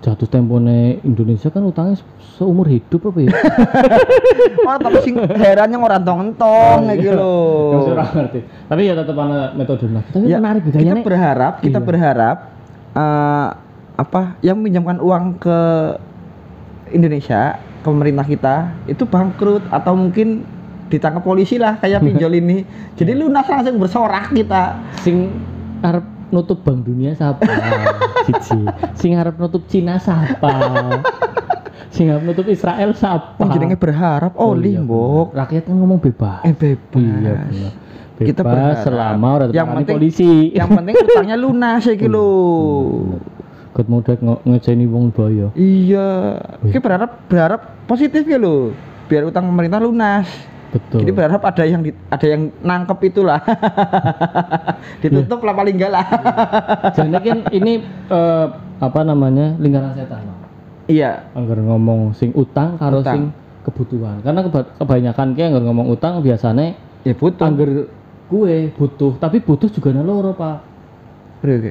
Jatuh 0.00 0.26
temponya 0.26 1.00
Indonesia 1.00 1.48
kan 1.48 1.62
utangnya 1.62 1.96
se- 1.96 2.04
seumur 2.36 2.66
hidup 2.66 3.08
apa 3.08 3.18
ya? 3.22 3.32
oh 4.68 4.76
tapi 4.76 4.98
sing 5.00 5.16
herannya 5.16 5.78
orang 5.78 6.02
tong 6.02 6.20
entong 6.22 6.80
Oh, 6.82 6.92
gitu 6.92 7.08
iya. 7.08 7.94
loh 7.94 8.08
ngerti. 8.12 8.40
Tapi 8.66 8.80
ya 8.84 8.92
tetap 8.92 9.16
ada 9.16 9.54
metode 9.54 9.86
lah. 9.88 10.02
Tapi 10.04 10.24
Ya, 10.26 10.36
menarik 10.36 10.62
kita 10.66 11.00
berharap 11.00 11.52
kita 11.62 11.78
Iya. 11.78 11.86
berharap 11.86 12.36
eh, 12.92 13.48
apa 13.94 14.22
yang 14.40 14.58
meminjamkan 14.58 14.98
uang 14.98 15.38
ke 15.38 15.58
Indonesia 16.90 17.56
ke 17.80 17.86
pemerintah 17.86 18.24
kita 18.24 18.56
itu 18.84 19.04
bangkrut 19.04 19.62
atau 19.68 19.94
mungkin 19.94 20.42
ditangkap 20.86 21.20
polisi 21.20 21.56
lah 21.56 21.76
kayak 21.76 22.00
pinjol 22.06 22.32
ini 22.34 22.62
jadi 22.92 23.12
lunas 23.14 23.44
langsung 23.44 23.76
bersorak 23.76 24.30
kita 24.30 24.78
Sing 24.98 25.32
arep 25.80 26.04
nutup 26.26 26.60
Bank 26.60 26.82
Dunia 26.82 27.12
siapa? 27.12 27.46
Cici. 28.26 28.58
Sing 28.94 29.14
arep 29.14 29.36
nutup 29.36 29.62
Cina 29.64 29.96
siapa? 29.96 30.50
Sing 31.88 32.08
arep 32.08 32.24
nutup 32.24 32.46
Israel 32.46 32.90
siapa? 32.90 33.38
oh, 33.38 33.48
jadinya 33.48 33.76
berharap 33.76 34.32
oh, 34.34 34.52
iya, 34.52 34.74
limbok. 34.74 35.30
Rakyat 35.30 35.62
kan 35.62 35.74
ngomong 35.74 36.00
bebas. 36.00 36.42
eh 36.42 36.50
bebas 36.50 36.98
Iya. 36.98 37.34
Bebas 38.14 38.24
Kita 38.24 38.42
berharap. 38.42 38.82
selama 38.82 39.28
udah 39.36 39.46
Yang 39.48 39.68
penting- 39.76 39.96
polisi. 39.96 40.32
yang 40.50 40.70
penting 40.70 40.94
utangnya 40.96 41.36
lunas 41.36 41.82
ya 41.82 41.92
gitu 41.92 42.08
loh 42.08 43.18
Ket 43.70 43.86
modek 43.86 44.18
nge 44.18 44.34
ngeceni 44.44 44.86
wong 44.86 45.10
boyo. 45.10 45.50
iya 45.52 46.38
kita 46.62 46.78
berharap 46.80 47.10
berharap 47.26 47.60
positif 47.84 48.22
ya 48.22 48.38
loh 48.38 48.70
biar 49.04 49.22
utang 49.24 49.44
pemerintah 49.44 49.78
lunas 49.78 50.30
Betul. 50.74 51.06
Jadi 51.06 51.12
berharap 51.14 51.42
ada 51.46 51.62
yang 51.62 51.80
di- 51.80 51.94
ada 52.10 52.26
yang 52.26 52.50
nangkep 52.58 52.98
itulah. 53.06 53.38
Ditutup 55.02 55.40
lah 55.46 55.54
paling 55.54 55.74
enggak 55.78 55.92
lah. 55.94 56.06
Jadi 56.98 57.14
kan 57.14 57.38
ini 57.54 57.72
eh, 58.10 58.46
apa 58.82 59.00
namanya 59.06 59.54
lingkaran 59.56 59.94
setan. 59.94 60.26
Iya. 60.90 61.30
Angger 61.32 61.62
ngomong 61.62 62.12
sing 62.12 62.34
utang 62.34 62.74
karo 62.76 63.00
Utang. 63.00 63.14
sing 63.14 63.22
kebutuhan. 63.64 64.20
Karena 64.20 64.42
keba- 64.42 64.74
kebanyakan 64.76 65.26
ki 65.32 65.42
angger 65.46 65.62
ngomong 65.62 65.86
utang 65.88 66.18
biasanya 66.20 66.74
Ya 67.06 67.14
butuh. 67.14 67.46
angger 67.46 67.70
kue 68.26 68.72
butuh, 68.74 69.20
tapi 69.20 69.38
butuh 69.38 69.68
juga 69.68 69.92
loro, 69.94 70.32
Pak. 70.32 70.58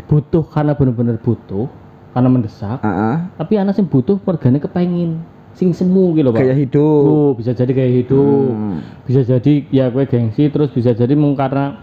Butuh 0.05 0.45
karena 0.47 0.77
bener-bener 0.77 1.17
butuh, 1.17 1.65
karena 2.13 2.29
mendesak, 2.29 2.77
Heeh. 2.77 3.15
tapi 3.41 3.57
anak 3.57 3.73
sing 3.73 3.89
butuh 3.89 4.21
mergane 4.21 4.61
kepengin. 4.61 5.17
Sing 5.53 5.69
semu 5.71 6.17
gitu, 6.17 6.33
Pak. 6.33 6.41
Gaya 6.41 6.55
hidup. 6.57 7.03
Oh, 7.05 7.31
bisa 7.37 7.53
jadi 7.53 7.71
gaya 7.73 7.91
hidup. 8.01 8.49
Hmm. 8.53 8.81
Bisa 9.05 9.21
jadi 9.21 9.53
ya 9.69 9.93
gue 9.93 10.03
gengsi 10.09 10.49
terus 10.49 10.73
bisa 10.73 10.97
jadi 10.97 11.13
mung 11.13 11.37
karena 11.37 11.77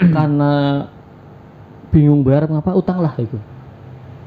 karena 0.16 0.52
bingung 1.92 2.24
bayar 2.24 2.48
ngapa 2.48 2.72
utang 2.76 3.04
lah 3.04 3.12
itu. 3.20 3.36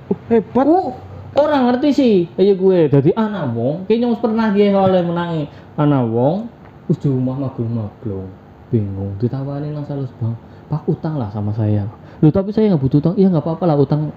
Uh, 0.09 0.17
hebat. 0.29 0.65
Oh, 0.65 0.93
orang 1.37 1.61
ngerti 1.69 1.89
sih 1.93 2.15
kayak 2.33 2.57
gue 2.57 2.77
jadi 2.89 3.11
anak 3.13 3.53
wong 3.53 3.85
kayaknya 3.85 4.07
harus 4.09 4.21
pernah 4.21 4.47
dia 4.49 4.73
oleh 4.73 5.01
menangi 5.05 5.43
anak 5.77 6.03
wong 6.09 6.49
wis 6.89 6.97
di 6.97 7.07
rumah 7.07 7.37
maglung-maglung 7.37 8.29
bingung 8.73 9.13
ditawani 9.21 9.69
nang 9.69 9.85
salus 9.85 10.09
bang 10.17 10.33
pak 10.69 10.81
utang 10.89 11.21
lah 11.21 11.29
sama 11.29 11.53
saya 11.53 11.85
lu 12.21 12.33
tapi 12.33 12.49
saya 12.49 12.73
nggak 12.73 12.81
butuh 12.81 12.97
utang 13.01 13.15
iya 13.17 13.29
nggak 13.29 13.45
apa-apa 13.45 13.63
lah 13.69 13.77
utang 13.77 14.09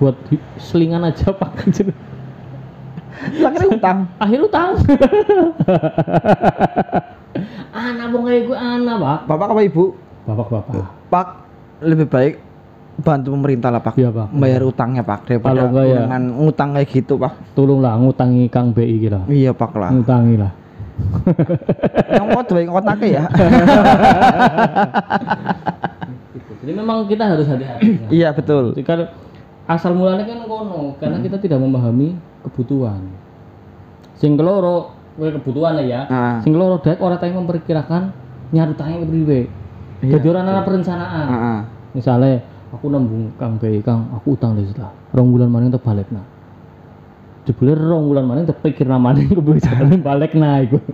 buat 0.00 0.16
selingan 0.56 1.04
aja 1.04 1.32
pak 1.36 1.52
Kira 3.32 3.64
utang. 3.68 3.98
akhir 4.16 4.38
utang 4.40 4.68
anak 7.72 8.06
wong 8.10 8.22
kayak 8.24 8.42
gue 8.44 8.56
anak 8.56 8.94
pak 8.96 9.18
Bapak 9.26 9.46
apa 9.48 9.60
Ibu? 9.62 9.84
bapak 10.22 10.46
bapak 10.48 10.84
Pak 11.08 11.26
lebih 11.80 12.06
baik 12.06 12.34
bantu 12.98 13.32
pemerintah 13.32 13.68
lah 13.68 13.80
Pak. 13.80 13.94
iya 13.94 14.08
pak 14.08 14.26
Membayar 14.28 14.60
utangnya 14.62 15.00
Pak 15.00 15.18
daripada 15.24 15.52
Kalau 15.56 15.66
enggak 15.70 15.84
ya- 15.86 15.94
dengan 16.02 16.22
ngutang 16.36 16.68
kayak 16.74 16.88
gitu 16.90 17.12
Pak. 17.16 17.32
tolonglah 17.54 17.92
ngutangi 17.96 18.42
kang 18.46 18.70
BI 18.70 18.94
kira 18.98 19.20
Iya 19.24 19.50
Pak 19.52 19.70
lah. 19.74 19.90
ngutangi 19.90 20.34
lah 20.36 20.50
Yang 22.10 22.24
mau 22.26 22.42
baik 22.42 22.66
kotaknya 22.68 23.06
ya. 23.08 23.22
jadi 26.60 26.70
memang 26.74 26.96
kita 27.06 27.22
harus 27.26 27.46
hati-hati 27.46 27.86
Iya 28.10 28.28
betul. 28.30 28.74
Jika 28.76 29.08
asal 29.64 29.94
mulanya 29.94 30.26
kan 30.26 30.38
kono 30.44 30.94
karena 30.98 31.16
kita 31.20 31.36
tidak 31.38 31.56
memahami 31.56 32.16
kebutuhan. 32.46 33.02
Sing 34.16 34.36
keloro 34.36 34.96
kowe 35.16 35.28
kebutuhan 35.28 35.80
ya. 35.84 36.08
Nah. 36.08 36.38
Sing 36.44 36.52
keloro 36.52 36.80
dek 36.80 37.00
ora 37.00 37.16
tahu 37.16 37.40
memperkirakan 37.40 38.12
nyarutane 38.52 39.04
kepriwe. 39.06 39.40
Iya, 40.00 40.16
Jadi 40.16 40.26
ora 40.32 40.40
ana 40.44 40.62
perencanaan. 40.64 41.26
Heeh. 41.28 41.58
Misalnya 41.96 42.40
aku 42.72 42.86
nembung 42.88 43.34
Kang 43.36 43.58
Bei 43.58 43.80
Kang, 43.82 44.08
aku 44.14 44.38
utang 44.38 44.56
wis 44.56 44.72
lah. 44.78 44.92
Rong 45.12 45.34
bulan 45.34 45.50
maning 45.50 45.74
tak 45.74 45.84
balekna. 45.84 46.22
Jebule 47.48 47.72
rong 47.72 48.12
bulan 48.12 48.24
maning 48.28 48.44
tak 48.46 48.60
pikir 48.60 48.86
namane 48.86 49.26
kebiasaan 49.26 50.04
balekna 50.04 50.60
iku. 50.64 50.78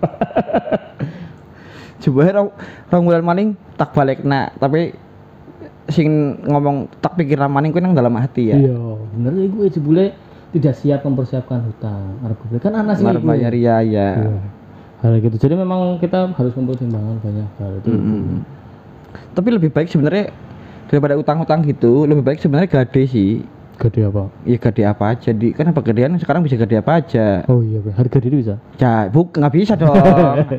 Coba 2.06 2.30
rong, 2.30 2.50
rong 2.92 3.04
bulan 3.04 3.24
maning 3.26 3.48
tak 3.74 3.90
balik 3.92 4.22
nak 4.22 4.54
tapi 4.62 4.94
sing 5.86 6.42
ngomong 6.42 6.90
tak 6.98 7.14
pikir 7.14 7.38
maning 7.46 7.70
kuwi 7.70 7.82
nang 7.82 7.94
dalam 7.94 8.14
hati 8.18 8.50
ya. 8.50 8.56
Iya, 8.58 8.78
bener 9.14 9.32
ya 9.38 9.46
gue 9.46 9.66
jebule 9.70 10.06
tidak 10.56 10.74
siap 10.80 11.00
mempersiapkan 11.04 11.60
hutang. 11.68 12.16
Gue 12.48 12.60
kan 12.60 12.72
anak 12.72 12.96
sih. 12.96 13.04
Bayar 13.04 13.52
ya 13.52 13.84
ya. 13.84 14.08
Iya. 14.16 14.40
Hal 15.04 15.20
gitu. 15.20 15.36
Jadi 15.36 15.54
memang 15.60 16.00
kita 16.00 16.32
harus 16.32 16.56
mempertimbangkan 16.56 17.20
banyak 17.20 17.48
hal 17.60 17.72
itu. 17.84 17.88
Mm-mm. 17.92 18.40
Tapi 19.36 19.48
lebih 19.52 19.68
baik 19.68 19.92
sebenarnya 19.92 20.32
daripada 20.88 21.14
utang-utang 21.20 21.60
gitu, 21.68 22.08
lebih 22.08 22.24
baik 22.24 22.40
sebenarnya 22.40 22.68
gade 22.72 23.04
sih. 23.04 23.44
Gede 23.76 24.08
apa? 24.08 24.32
Ya 24.48 24.56
gade 24.56 24.82
apa 24.88 25.04
aja 25.12 25.36
di 25.36 25.52
kan 25.52 25.68
pekerjaan 25.68 26.16
sekarang 26.16 26.40
bisa 26.40 26.56
gade 26.56 26.80
apa 26.80 26.96
aja. 26.96 27.44
Oh 27.44 27.60
iya, 27.60 27.76
Bro. 27.84 27.92
harga 27.92 28.16
diri 28.24 28.40
bisa. 28.40 28.56
Ya, 28.80 29.12
bu 29.12 29.28
nggak 29.28 29.52
bisa 29.52 29.76
dong. 29.76 29.92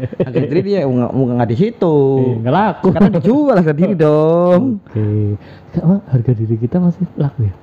Harga 0.30 0.40
diri 0.46 0.62
dia 0.62 0.86
nggak 0.86 1.12
nggak 1.18 1.50
di 1.50 1.58
situ. 1.58 1.98
Eh, 2.22 2.34
nggak 2.46 2.54
laku. 2.54 2.88
Karena 2.94 3.10
dijual 3.18 3.56
harga 3.58 3.74
diri 3.74 3.94
dong. 3.98 4.62
Oke. 4.86 5.34
Bang, 5.82 6.02
harga 6.14 6.32
diri 6.38 6.56
kita 6.62 6.78
masih 6.78 7.10
laku 7.18 7.50
ya? 7.50 7.54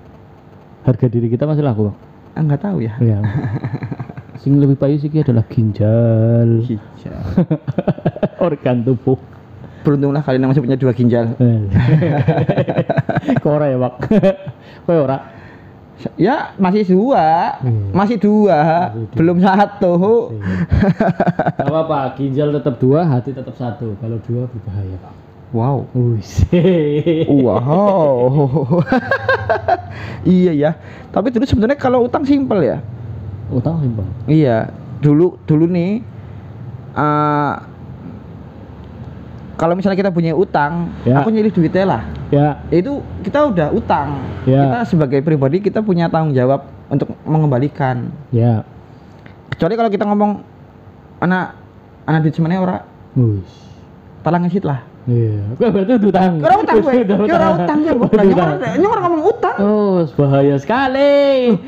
Harga 0.90 1.06
diri 1.06 1.26
kita 1.30 1.46
masih 1.46 1.62
laku, 1.62 1.80
Bang? 1.86 1.96
Ah, 2.34 2.42
nggak 2.42 2.60
tahu 2.60 2.82
ya. 2.82 2.94
Iya. 2.98 3.18
Sing 4.42 4.58
lebih 4.58 4.74
payu 4.74 4.98
sih 4.98 5.08
adalah 5.08 5.46
ginjal. 5.46 6.66
Ginjal. 6.66 7.22
Organ 8.44 8.82
tubuh. 8.82 9.16
Beruntunglah 9.84 10.20
kalian 10.20 10.48
masih 10.48 10.64
punya 10.64 10.74
dua 10.74 10.90
ginjal. 10.90 11.36
Ora 13.44 13.66
ya, 13.68 13.76
Pak? 13.78 13.94
Kok 14.82 14.96
ora? 14.96 15.18
Ya 16.18 16.50
masih 16.58 16.82
dua, 16.84 17.54
Hmm. 17.62 17.94
masih 17.94 18.18
dua, 18.18 18.90
Masih 18.90 19.06
dua. 19.06 19.14
belum 19.14 19.36
satu. 19.38 19.92
Gak 21.54 21.68
apa-apa, 21.70 22.18
ginjal 22.18 22.50
tetap 22.50 22.74
dua, 22.82 23.06
hati 23.06 23.30
tetap 23.30 23.54
satu. 23.54 23.94
Kalau 24.02 24.18
dua 24.26 24.50
berbahaya, 24.50 24.96
Pak. 24.98 25.12
Wow. 25.54 25.86
Wow. 27.30 28.82
iya 30.26 30.50
ya. 30.50 30.70
Tapi 31.14 31.30
dulu 31.30 31.46
sebenarnya 31.46 31.78
kalau 31.78 32.02
utang 32.02 32.26
simpel 32.26 32.58
ya. 32.60 32.82
Utang 33.54 33.78
Bang. 33.94 34.10
Iya. 34.26 34.74
Dulu 34.98 35.38
dulu 35.46 35.70
nih. 35.70 36.02
eh 36.94 37.54
kalau 39.54 39.78
misalnya 39.78 39.94
kita 39.94 40.10
punya 40.10 40.34
utang, 40.34 40.90
Ya. 41.06 41.22
aku 41.22 41.30
nyilih 41.30 41.54
duitnya 41.54 41.86
lah. 41.86 42.02
Ya, 42.34 42.58
Itu 42.74 43.06
kita 43.22 43.46
udah 43.46 43.70
utang. 43.70 44.18
Ya. 44.42 44.66
Kita 44.66 44.78
sebagai 44.90 45.22
pribadi 45.22 45.62
kita 45.62 45.78
punya 45.78 46.10
tanggung 46.10 46.34
jawab 46.34 46.66
untuk 46.90 47.14
mengembalikan. 47.22 48.10
ya. 48.34 48.66
Kecuali 49.54 49.78
kalau 49.78 49.90
kita 49.94 50.02
ngomong 50.02 50.42
anak 51.22 51.54
anak 52.04 52.26
duit 52.26 52.34
semuanya 52.34 52.58
ora 52.58 52.76
Wis. 53.14 53.46
palang 54.26 54.42
ngesit 54.42 54.66
lah. 54.66 54.82
Iya. 55.04 55.36
Gue 55.60 55.68
berarti 55.68 55.92
utang. 56.00 56.32
Kira 56.40 56.54
utang 56.56 56.76
gue. 56.80 56.92
Udah 57.04 57.16
Kira 57.28 57.48
utang 57.60 57.78
gue. 57.84 57.92
Udah 57.92 58.08
Bukan 58.08 58.24
utang. 58.24 58.48
nyong 58.56 58.76
nyong 58.80 58.92
orang 58.92 59.04
ngomong 59.04 59.24
utang. 59.28 59.56
Oh, 59.60 59.96
bahaya 60.16 60.56
sekali. 60.56 61.12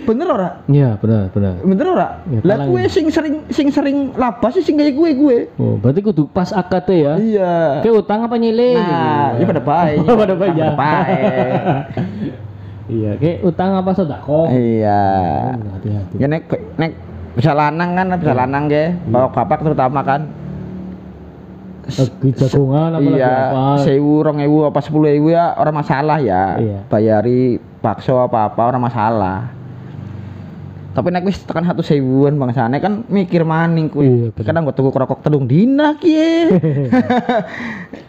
Bener 0.08 0.26
ora? 0.32 0.48
Iya, 0.64 0.96
benar, 0.96 1.28
benar. 1.36 1.54
Bener 1.60 1.86
ora? 1.92 2.08
Ya, 2.32 2.40
Lah 2.40 2.56
gue 2.64 2.82
sing 2.88 3.06
sering 3.12 3.44
sing 3.52 3.68
sering 3.68 4.16
labas 4.16 4.56
sih 4.56 4.64
sing 4.64 4.80
kayak 4.80 4.96
gue 4.96 5.10
gue. 5.12 5.38
Oh, 5.60 5.76
berarti 5.76 6.00
kudu 6.00 6.24
pas 6.32 6.48
akad 6.48 6.88
ya. 6.88 7.20
Iya. 7.20 7.54
Kayak 7.84 7.96
utang 8.00 8.24
apa 8.24 8.34
nyilih? 8.40 8.80
Nah, 8.80 9.36
ini 9.36 9.44
pada 9.44 9.62
baik. 9.62 9.98
Pada 10.26 10.34
baik 10.34 10.54
ya. 10.56 10.68
Baik. 10.72 11.60
iya, 12.96 13.10
kayak 13.20 13.38
utang 13.44 13.70
apa 13.76 13.90
sedekah? 13.92 14.48
Iya. 14.48 15.04
Hati-hati. 15.76 16.14
Ya 16.16 16.26
nek 16.26 16.48
nek 16.80 16.92
bisa 17.36 17.52
lanang 17.52 17.92
kan, 17.92 18.06
bisa 18.16 18.32
lanang 18.32 18.64
ge, 18.72 18.96
bawa 19.12 19.28
bapak 19.28 19.60
terutama 19.60 20.00
kan. 20.00 20.24
Lagi 21.86 22.30
jagongan 22.34 22.98
apa 22.98 23.08
lagi 23.08 23.22
iya, 23.22 23.34
apa 23.54 23.62
sewu, 23.86 24.14
rong 24.26 24.38
ewu, 24.42 24.66
apa 24.66 24.80
sepuluh 24.82 25.08
ewu 25.14 25.30
ya 25.30 25.54
orang 25.54 25.78
masalah 25.78 26.18
ya. 26.18 26.58
Iya. 26.58 26.78
Bayari 26.90 27.62
bakso 27.78 28.18
apa 28.18 28.50
apa 28.50 28.60
orang 28.66 28.82
masalah. 28.82 29.54
Tapi 30.96 31.12
nek 31.12 31.28
wis 31.28 31.44
tekan 31.44 31.62
satu 31.62 31.84
sewuan 31.84 32.40
bangsane 32.40 32.80
kan 32.82 33.06
mikir 33.06 33.46
maning 33.46 33.86
kuwi. 33.86 34.32
Iya. 34.34 34.42
Kadang 34.42 34.66
gua 34.66 34.74
tuku 34.74 34.90
kerokok 34.90 35.22
telung 35.22 35.46
dina 35.46 35.94
kie. 35.94 36.50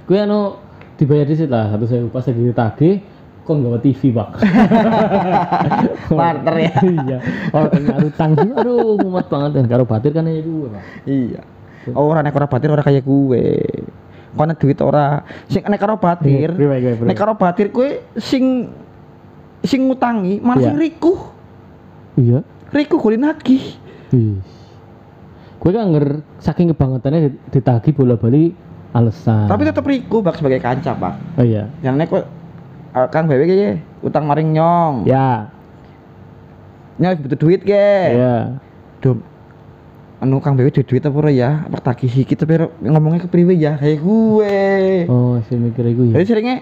gue 0.09 0.17
anu 0.25 0.57
dibayar 0.97 1.29
di 1.29 1.35
lah 1.45 1.69
satu 1.77 1.85
saya 1.85 2.01
pas 2.09 2.25
lagi 2.25 2.41
ditagih 2.41 2.95
kon 3.45 3.63
gawa 3.63 3.79
TV 3.79 4.11
pak 4.11 4.43
Barter 6.19 6.55
ya. 6.59 6.73
iya 6.83 7.17
orang 7.55 8.03
utang 8.03 8.35
aduh 8.35 8.99
mumet 8.99 9.31
banget 9.31 9.51
dan 9.55 9.65
karo 9.71 9.87
batir 9.87 10.11
kan 10.11 10.27
ya 10.27 10.43
gue 10.43 10.67
pak 10.67 10.83
Iya. 11.07 11.41
Oh, 11.93 12.09
ora 12.09 12.19
nek 12.19 12.33
ora 12.33 12.47
batir 12.47 12.67
ora 12.67 12.81
kaya 12.81 12.99
gue. 12.99 13.45
Kono 14.33 14.53
duit 14.53 14.79
ora. 14.79 15.21
Sing 15.45 15.61
nek 15.61 15.77
karo 15.77 15.95
batir, 15.95 16.51
Priwe, 16.51 16.75
priwe, 16.77 16.93
priwe. 16.95 17.07
nek 17.07 17.15
karo 17.15 17.33
batir 17.33 17.69
kowe 17.69 17.87
sing 18.15 18.69
sing 19.59 19.85
ngutangi 19.85 20.39
malah 20.39 20.59
Iya. 20.59 20.67
sing 20.67 20.77
rikuh. 20.77 21.19
iya 22.15 22.39
Rikuh 22.67 22.97
golin 22.97 23.23
nagih. 23.23 23.63
Gue 25.57 25.71
kan 25.71 25.89
nger 25.89 26.07
saking 26.37 26.69
kebangetannya 26.69 27.19
dit- 27.27 27.39
ditagih 27.51 27.91
bola 27.91 28.13
bali 28.13 28.53
alasan 28.89 29.47
Tapi 29.47 29.65
tetep 29.65 29.83
rikuh 29.83 30.21
bak 30.21 30.37
sebagai 30.37 30.59
kanca, 30.59 30.93
Pak. 30.93 31.13
oh 31.35 31.43
iya 31.43 31.67
Jangan 31.81 31.97
nek 31.97 32.09
eh, 32.13 32.25
Kang 33.09 33.25
Bewe 33.25 33.43
ki 33.43 33.57
utang 34.01 34.23
maring 34.23 34.53
nyong. 34.53 34.95
ya 35.03 35.49
Nyong 36.97 37.13
butuh 37.19 37.37
duit 37.37 37.61
ke. 37.61 37.89
ya 38.13 38.57
Dom. 38.99 39.21
Anu 40.17 40.41
Kang 40.41 40.57
Bewe 40.57 40.73
duit 40.73 40.97
apa 40.99 41.13
ora 41.13 41.29
ya? 41.29 41.61
Pertagih 41.69 42.09
sikit 42.09 42.41
tapi 42.41 42.57
ngomongnya 42.81 43.21
ke 43.21 43.29
priwe 43.29 43.53
ya 43.53 43.77
kayak 43.77 44.01
gue. 44.01 44.57
oh 45.05 45.37
saya 45.45 45.57
mikir 45.61 45.93
itu 45.93 46.09
ya 46.09 46.13
Jadi 46.17 46.25
seringnya 46.25 46.57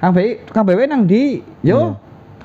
Kang 0.00 0.12
Bewe, 0.16 0.40
Kang 0.48 0.64
Bewe 0.64 0.84
nang 0.88 1.04
di, 1.04 1.40
yo, 1.60 1.96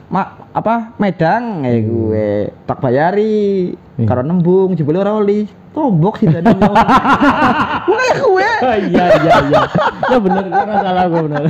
mak 0.07 0.51
apa 0.51 0.91
Medang 0.99 1.63
kayak 1.63 1.81
gue, 1.83 2.29
tak 2.67 2.77
bayari, 2.79 3.71
Iya. 3.95 4.07
karo 4.07 4.23
nembung, 4.23 4.73
jebule 4.73 4.99
ora 4.99 5.15
oli, 5.15 5.45
tombok 5.71 6.19
sih 6.19 6.27
tadi. 6.27 6.47
Kayak 6.51 8.15
gue. 8.19 8.47
Oh, 8.61 8.77
iya 8.77 9.05
iya 9.17 9.35
iya 9.41 9.61
ya 10.05 10.17
bener 10.21 10.45
gue 10.45 10.53
nggak 10.53 10.79
salah 10.85 11.05
gue 11.09 11.21
bener 11.25 11.43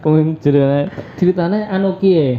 Kemudian 0.00 0.38
ceritanya 0.40 0.86
ceritanya 1.18 1.58
anu 1.68 1.98
kie 1.98 2.38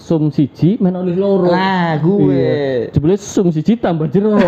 sum 0.00 0.30
siji 0.30 0.78
main 0.82 0.94
oleh 0.98 1.14
loro 1.14 1.50
Nah, 1.50 1.98
gue. 2.02 2.34
Iya. 2.34 2.90
Jebule 2.94 3.16
sum 3.18 3.50
siji 3.54 3.78
tambah 3.78 4.10
jero 4.10 4.34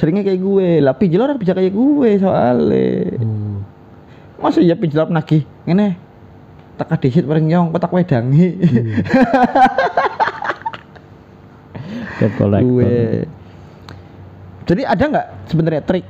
Seringnya 0.00 0.26
kayak 0.26 0.40
gue, 0.42 0.68
lah 0.84 0.94
pinjol 0.98 1.24
orang 1.24 1.38
bisa 1.40 1.54
kayak 1.56 1.72
gue 1.72 2.10
soalnya. 2.20 3.16
Hmm. 3.22 3.64
Masa 4.42 4.60
ya 4.60 4.76
pinjol 4.76 5.08
nagih, 5.08 5.46
ngene. 5.64 5.96
Tak 6.74 6.98
disit 7.00 7.24
bareng 7.24 7.46
nyong, 7.46 7.70
petak 7.70 7.94
wedangi. 7.94 8.58
Collector. 12.36 12.66
gue. 12.66 13.24
Jadi 14.64 14.82
ada 14.82 15.04
nggak 15.04 15.26
sebenarnya 15.52 15.82
trik 15.84 16.04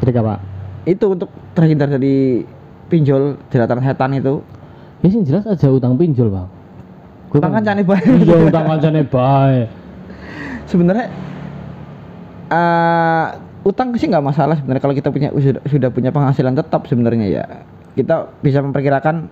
Trik 0.00 0.16
apa? 0.20 0.40
itu 0.84 1.16
untuk 1.16 1.32
terhindar 1.56 1.88
dari 1.88 2.44
pinjol 2.92 3.40
jeratan 3.48 3.80
setan 3.80 4.12
itu? 4.20 4.44
Ya 5.04 5.08
sih 5.10 5.20
jelas 5.20 5.44
aja 5.44 5.68
utang 5.68 5.94
pinjol 5.94 6.32
bang. 6.32 6.48
Gue 7.28 7.36
Utang 7.36 7.52
kancane 7.52 7.82
bae. 7.82 8.00
Iya 8.18 8.36
utang 8.42 8.64
kancane 8.66 9.02
bae. 9.04 9.60
sebenarnya 10.64 11.12
eh 12.46 13.26
utang 13.62 13.92
sih 13.94 14.06
nggak 14.06 14.20
masalah 14.22 14.56
sebenarnya 14.56 14.80
kalau 14.80 14.94
kita 14.94 15.08
punya 15.08 15.28
sudah, 15.30 15.60
sudah 15.62 15.88
punya 15.88 16.08
penghasilan 16.08 16.52
tetap 16.54 16.84
sebenarnya 16.84 17.26
ya 17.26 17.44
kita 17.92 18.32
bisa 18.38 18.60
memperkirakan 18.60 19.28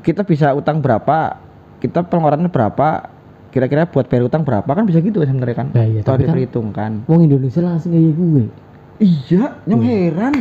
kita 0.00 0.20
bisa 0.22 0.52
utang 0.52 0.80
berapa 0.80 1.40
kita 1.78 2.00
pengeluarannya 2.02 2.48
berapa 2.48 3.08
kira-kira 3.48 3.84
buat 3.84 4.06
bayar 4.06 4.24
utang 4.26 4.44
berapa 4.44 4.64
kan 4.66 4.84
bisa 4.84 5.00
gitu 5.00 5.20
sebenarnya 5.20 5.56
kan 5.56 5.68
Ya, 5.70 5.84
iya, 5.84 6.00
tapi 6.00 6.24
kan- 6.24 6.32
diperhitungkan 6.32 6.90
Wong 7.04 7.20
Indonesia 7.22 7.60
langsung 7.60 7.90
kayak 7.90 8.12
gue. 8.12 8.44
iya 8.98 9.56
nyong 9.64 9.82
heran 9.82 10.34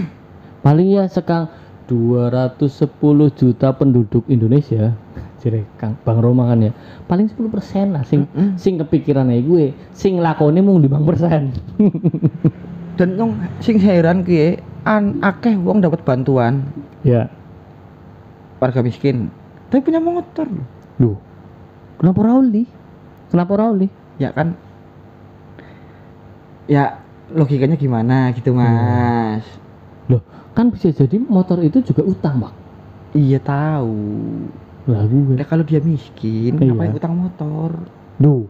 Paling 0.59 0.87
ya 0.89 1.07
sekang 1.07 1.47
210 1.89 3.33
juta 3.33 3.73
penduduk 3.73 4.21
Indonesia. 4.29 4.93
Jadi 5.41 5.65
Kang 5.81 5.97
Bang 6.05 6.21
Roma 6.21 6.45
kan 6.53 6.61
ya. 6.61 6.71
Paling 7.09 7.33
10 7.33 7.49
persen 7.49 7.97
lah 7.97 8.05
sing 8.05 8.29
Mm-mm. 8.29 8.53
sing 8.61 8.77
kepikiran 8.77 9.33
aja 9.33 9.41
gue. 9.41 9.73
Sing 9.97 10.21
lakone 10.21 10.61
mung 10.61 10.77
5 10.77 11.09
persen. 11.09 11.49
dan 13.01 13.15
nyong 13.17 13.33
sing 13.63 13.81
heran 13.81 14.21
ki 14.21 14.59
an 14.85 15.23
akeh 15.23 15.55
wong 15.55 15.79
dapat 15.79 16.03
bantuan 16.03 16.67
ya. 16.99 17.31
warga 18.59 18.83
miskin 18.83 19.31
tapi 19.71 19.87
punya 19.87 20.03
motor 20.03 20.43
loh. 20.45 20.67
Duh. 20.99 21.17
Kenapa 21.95 22.19
Rauli? 22.27 22.67
Kenapa 23.31 23.55
Rauli? 23.55 23.87
ya 24.19 24.35
kan 24.35 24.51
ya 26.67 26.99
logikanya 27.31 27.79
gimana 27.79 28.35
gitu 28.35 28.51
mas 28.51 29.47
Loh, 30.11 30.21
kan 30.59 30.67
bisa 30.67 30.91
jadi 30.91 31.15
motor 31.17 31.63
itu 31.63 31.79
juga 31.81 32.03
utang, 32.03 32.43
Pak. 32.43 32.51
iya 33.15 33.39
tahu 33.39 33.95
Lah 34.85 35.01
gue. 35.01 35.33
ya 35.33 35.45
kalau 35.45 35.63
dia 35.63 35.79
miskin 35.79 36.51
Iya. 36.53 36.67
ngapain 36.67 36.91
utang 36.91 37.15
motor 37.15 37.79
Duh. 38.17 38.43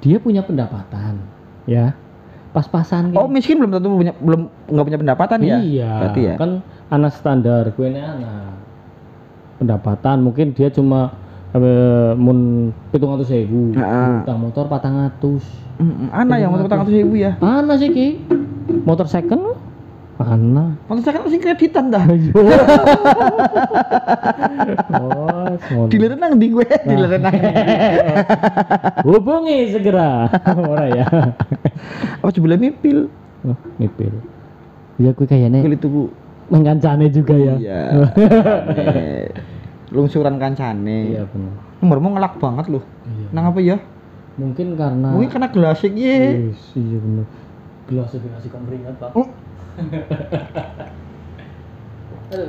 Dia 0.00 0.16
punya 0.16 0.40
pendapatan, 0.40 1.20
ya. 1.64 1.92
Pas-pasan 2.50 3.12
oh 3.12 3.24
kayak- 3.24 3.34
miskin 3.34 3.56
belum 3.58 3.72
tentu 3.72 3.92
punya 3.92 4.14
belum 4.14 4.40
nggak 4.66 4.84
punya 4.84 4.98
pendapatan 4.98 5.38
ya 5.42 5.58
Iya, 5.58 5.92
berarti 6.00 6.20
ya 6.22 6.34
kan 6.34 6.50
anak 6.88 7.12
standar, 7.12 7.68
gue 7.68 7.86
ini 7.86 8.00
anak 8.00 8.56
pendapatan 9.56 10.16
mungkin 10.20 10.46
dia 10.50 10.68
cuma 10.68 11.12
eh, 11.52 12.12
mun 12.14 12.38
pitung 12.88 13.12
atus 13.12 13.28
ribu, 13.28 13.76
utang 13.76 14.38
motor 14.40 14.64
patang 14.66 14.96
atus. 15.04 15.44
Anak 16.10 16.40
yang 16.40 16.50
motor 16.50 16.66
utang 16.66 16.82
atas 16.82 16.94
ibu 16.96 17.14
ya 17.14 17.34
Mana 17.36 17.74
sih 17.74 17.90
ki? 17.90 18.08
Motor 18.82 19.06
second? 19.06 19.53
Motor 20.14 21.02
saya 21.02 21.18
kan 21.18 21.22
masih 21.26 21.40
kreditan 21.42 21.90
dah 21.90 22.06
Ayo. 22.06 22.30
oh, 24.94 25.50
semono. 25.60 25.90
dealer 25.90 26.14
nang 26.14 26.38
di 26.38 26.46
gue 26.48 26.62
dealer 26.62 27.18
nang 27.18 27.34
Hubungi 29.06 29.74
segera. 29.74 30.30
Ora 30.70 30.86
ya. 30.88 31.06
apa 32.14 32.30
sebelah 32.30 32.54
mipil 32.56 33.10
Oh, 33.44 33.58
ngipil. 33.76 34.14
Ya 34.96 35.10
gue 35.10 35.26
kayaknya 35.26 35.60
kulit 35.60 35.82
tuku 35.82 36.08
mengancane 36.46 37.10
juga 37.10 37.34
ya. 37.34 37.54
iya 37.58 37.80
lungsuran 39.90 40.38
kancane 40.38 41.12
Iya 41.12 41.22
benar. 41.28 41.54
nomormu 41.78 42.08
ngelak 42.14 42.34
banget 42.38 42.66
loh 42.68 42.84
Iya. 43.04 43.26
nang 43.30 43.44
apa 43.46 43.60
ya 43.60 43.76
Mungkin 44.34 44.74
karena 44.74 45.08
mungkin 45.10 45.28
kena 45.28 45.46
gelasik 45.48 45.92
ye 45.92 46.50
Yes, 46.50 46.62
iya 46.72 46.98
bener. 46.98 47.26
Gelas 47.84 48.10
itu 48.10 48.24
ngasih 48.24 48.48
keringat 48.48 48.94
pak. 48.96 49.10
Oh. 49.12 49.28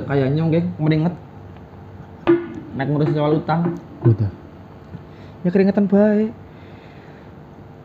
Kayaknya 0.06 0.42
geng 0.50 0.66
meringet 0.78 1.14
naik 2.76 2.88
ngurus 2.90 3.08
soal 3.12 3.38
utang 3.38 3.60
Udah. 4.02 4.30
ya 5.42 5.48
keringetan 5.48 5.86
baik 5.86 6.30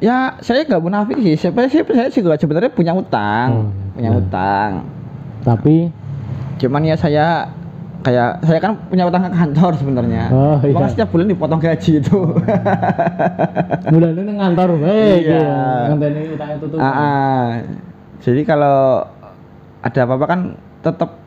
ya 0.02 0.36
saya 0.42 0.66
nggak 0.66 0.82
munafik 0.82 1.18
sih 1.22 1.36
siapa 1.38 1.70
sih 1.70 1.86
saya 1.86 2.10
juga 2.10 2.36
sebenarnya 2.36 2.72
punya 2.74 2.92
utang 2.92 3.50
Oh, 3.54 3.94
punya 3.94 4.10
iya. 4.10 4.18
utang 4.18 4.72
Tapi 5.42 5.90
cuman 6.58 6.82
ya 6.86 6.96
saya 6.98 7.50
kayak 8.02 8.42
saya 8.42 8.58
kan 8.58 8.74
punya 8.90 9.06
utang 9.06 9.26
ke 9.26 9.32
kantor 9.32 9.72
sebenarnya 9.78 10.26
Oh, 10.34 10.58
iya. 10.62 10.74
Makanya 10.74 10.90
setiap 10.90 11.10
bulan 11.14 11.28
dipotong 11.30 11.62
gaji 11.62 11.92
itu 12.02 12.18
bulan 13.94 14.12
ini 14.18 14.32
ngantor, 14.38 14.70
hei, 14.82 15.22
Iya. 15.22 15.46
ngantor 15.90 16.08
ini 16.10 16.22
utangnya 16.34 16.58
tutup. 16.58 16.78
Ah, 16.82 16.90
ah. 16.90 17.46
jadi 18.22 18.42
kalau 18.42 19.06
ada 19.82 20.00
apa-apa 20.00 20.26
kan 20.28 20.40
tetap 20.80 21.18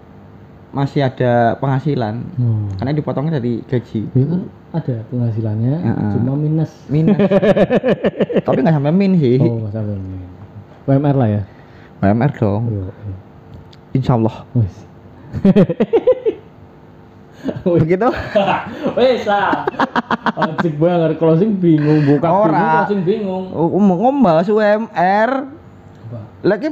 masih 0.70 1.02
ada 1.02 1.54
penghasilan 1.56 2.26
Hmm. 2.34 2.66
karena 2.74 2.90
dipotongnya 2.92 3.38
dari 3.38 3.62
gaji 3.62 4.10
Ya 4.10 4.26
kan 4.26 4.40
ada 4.72 4.94
penghasilannya, 5.06 5.74
Heeh. 5.80 6.10
cuma 6.12 6.34
minus. 6.34 6.70
minus 6.88 7.14
tapi 8.46 8.58
nggak 8.58 8.74
sampai 8.74 8.90
min 8.90 9.14
sih 9.14 9.38
Oh, 9.38 9.58
nggak 9.60 9.70
sampai 9.72 9.94
minus. 9.94 10.30
WMR 10.84 11.14
lah 11.14 11.28
ya. 11.30 11.42
UMR 12.00 12.30
dong 12.34 12.62
Yo, 12.68 12.82
iya. 12.84 13.14
insya 13.94 14.18
Allah 14.18 14.36
begitu 17.64 18.08
Wes 18.96 19.22
lah. 19.24 19.68
Banget 20.74 21.18
closing 21.18 21.54
bingung 21.54 22.02
buka 22.04 22.24
Ora. 22.26 22.50
bingung 22.50 22.72
closing 22.78 23.02
bingung. 23.04 23.44
ngomong 23.52 23.98
ngombas 24.00 24.48
UMR 24.48 25.30
Lagi 26.40 26.68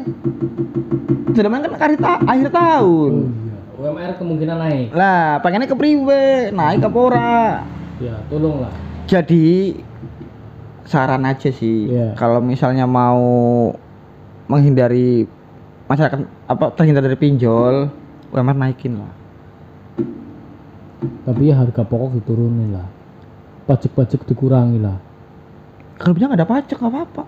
sudah 1.28 1.48
main 1.48 1.62
kan 1.62 1.72
akhir, 1.74 1.96
ta- 1.96 2.22
akhir 2.22 2.46
Oh 2.46 2.52
tahun 2.52 3.12
iya, 3.24 3.58
UMR 3.80 4.12
kemungkinan 4.14 4.56
naik. 4.58 4.86
lah 4.92 5.40
pengennya 5.40 5.64
ke 5.64 5.74
priwe 5.74 6.22
naik 6.50 6.82
apa 6.82 6.98
ora 6.98 7.36
Ya, 7.96 8.18
tolonglah. 8.26 8.72
jadi 9.04 9.78
saran 10.84 11.22
aja 11.22 11.48
sih. 11.48 11.86
Iya. 11.88 12.12
Kalau 12.14 12.38
misalnya 12.38 12.84
mau 12.84 13.22
menghindari 14.44 15.24
masyarakat 15.86 16.18
apa 16.44 16.64
terhindar 16.72 17.00
dari 17.00 17.14
pinjol, 17.14 17.88
UMR 18.28 18.56
naikin 18.58 18.98
lah. 18.98 19.12
Tapi 21.22 21.42
ya 21.44 21.56
harga 21.56 21.80
pokok 21.80 22.14
diturunin 22.14 22.74
lah. 22.74 22.86
Pajak-pajak 23.64 24.22
dikurangi 24.24 24.78
lah. 24.78 24.98
Kalau 25.96 26.12
punya 26.12 26.26
nggak 26.26 26.40
ada 26.40 26.50
pajak 26.50 26.76
nggak 26.76 26.92
apa-apa. 26.92 27.22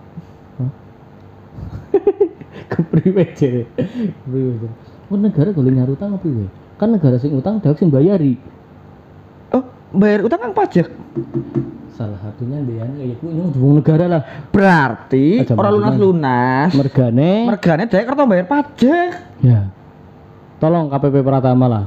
Kepriwe 2.71 3.23
jere. 3.35 3.63
Kepriwe 3.75 4.53
jere. 4.59 4.75
Oh 5.11 5.17
negara 5.17 5.53
golek 5.53 5.73
nyari 5.73 5.91
utang 5.93 6.17
apa 6.17 6.25
piye? 6.25 6.47
Kan 6.75 6.89
negara 6.91 7.15
sing 7.21 7.31
utang 7.31 7.61
dhewek 7.61 7.77
sing 7.77 7.93
bayari. 7.93 8.35
Oh, 9.53 9.63
bayar 9.93 10.25
utang 10.25 10.41
kan 10.41 10.51
pajak. 10.51 10.89
Salah 11.95 12.19
satunya 12.19 12.59
dia 12.67 12.83
ya 12.83 13.15
ku 13.21 13.31
nyung 13.31 13.55
dukung 13.55 13.79
negara 13.79 14.05
lah. 14.09 14.21
Berarti 14.51 15.45
orang 15.45 15.55
mendingan. 15.55 15.73
lunas-lunas. 15.79 16.69
Mergane 16.75 17.31
Mergane 17.47 17.83
dhek 17.87 18.03
kerto 18.03 18.23
bayar 18.27 18.45
pajak. 18.49 19.11
ya. 19.39 19.71
Tolong 20.59 20.91
KPP 20.91 21.15
Pratama 21.23 21.65
lah. 21.67 21.85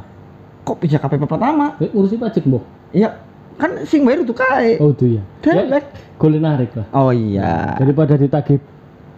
Kok 0.64 0.76
bisa 0.80 1.00
KPP 1.00 1.24
pertama? 1.24 1.76
Eh, 1.80 1.88
urusi 1.96 2.20
pajak, 2.20 2.44
Mbok. 2.44 2.64
Ya, 2.92 3.16
kan 3.56 3.84
sing 3.88 4.04
bayar 4.04 4.24
itu 4.24 4.36
kae. 4.36 4.76
Oh, 4.80 4.92
itu 4.92 5.16
ya. 5.18 5.22
Delek. 5.40 5.84
Golek 6.20 6.40
narik 6.40 6.70
lah. 6.76 6.86
Oh 6.92 7.12
iya. 7.12 7.76
Daripada 7.76 8.16
ditagih 8.16 8.60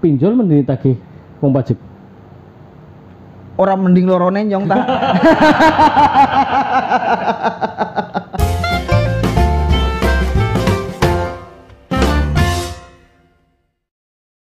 pinjol 0.00 0.32
mending 0.34 0.64
ditagih 0.64 0.96
wong 1.44 1.52
pajak. 1.52 1.76
Orang 3.60 3.84
mending 3.84 4.08
lorone 4.08 4.40
nyong 4.48 4.64
tak. 4.64 4.80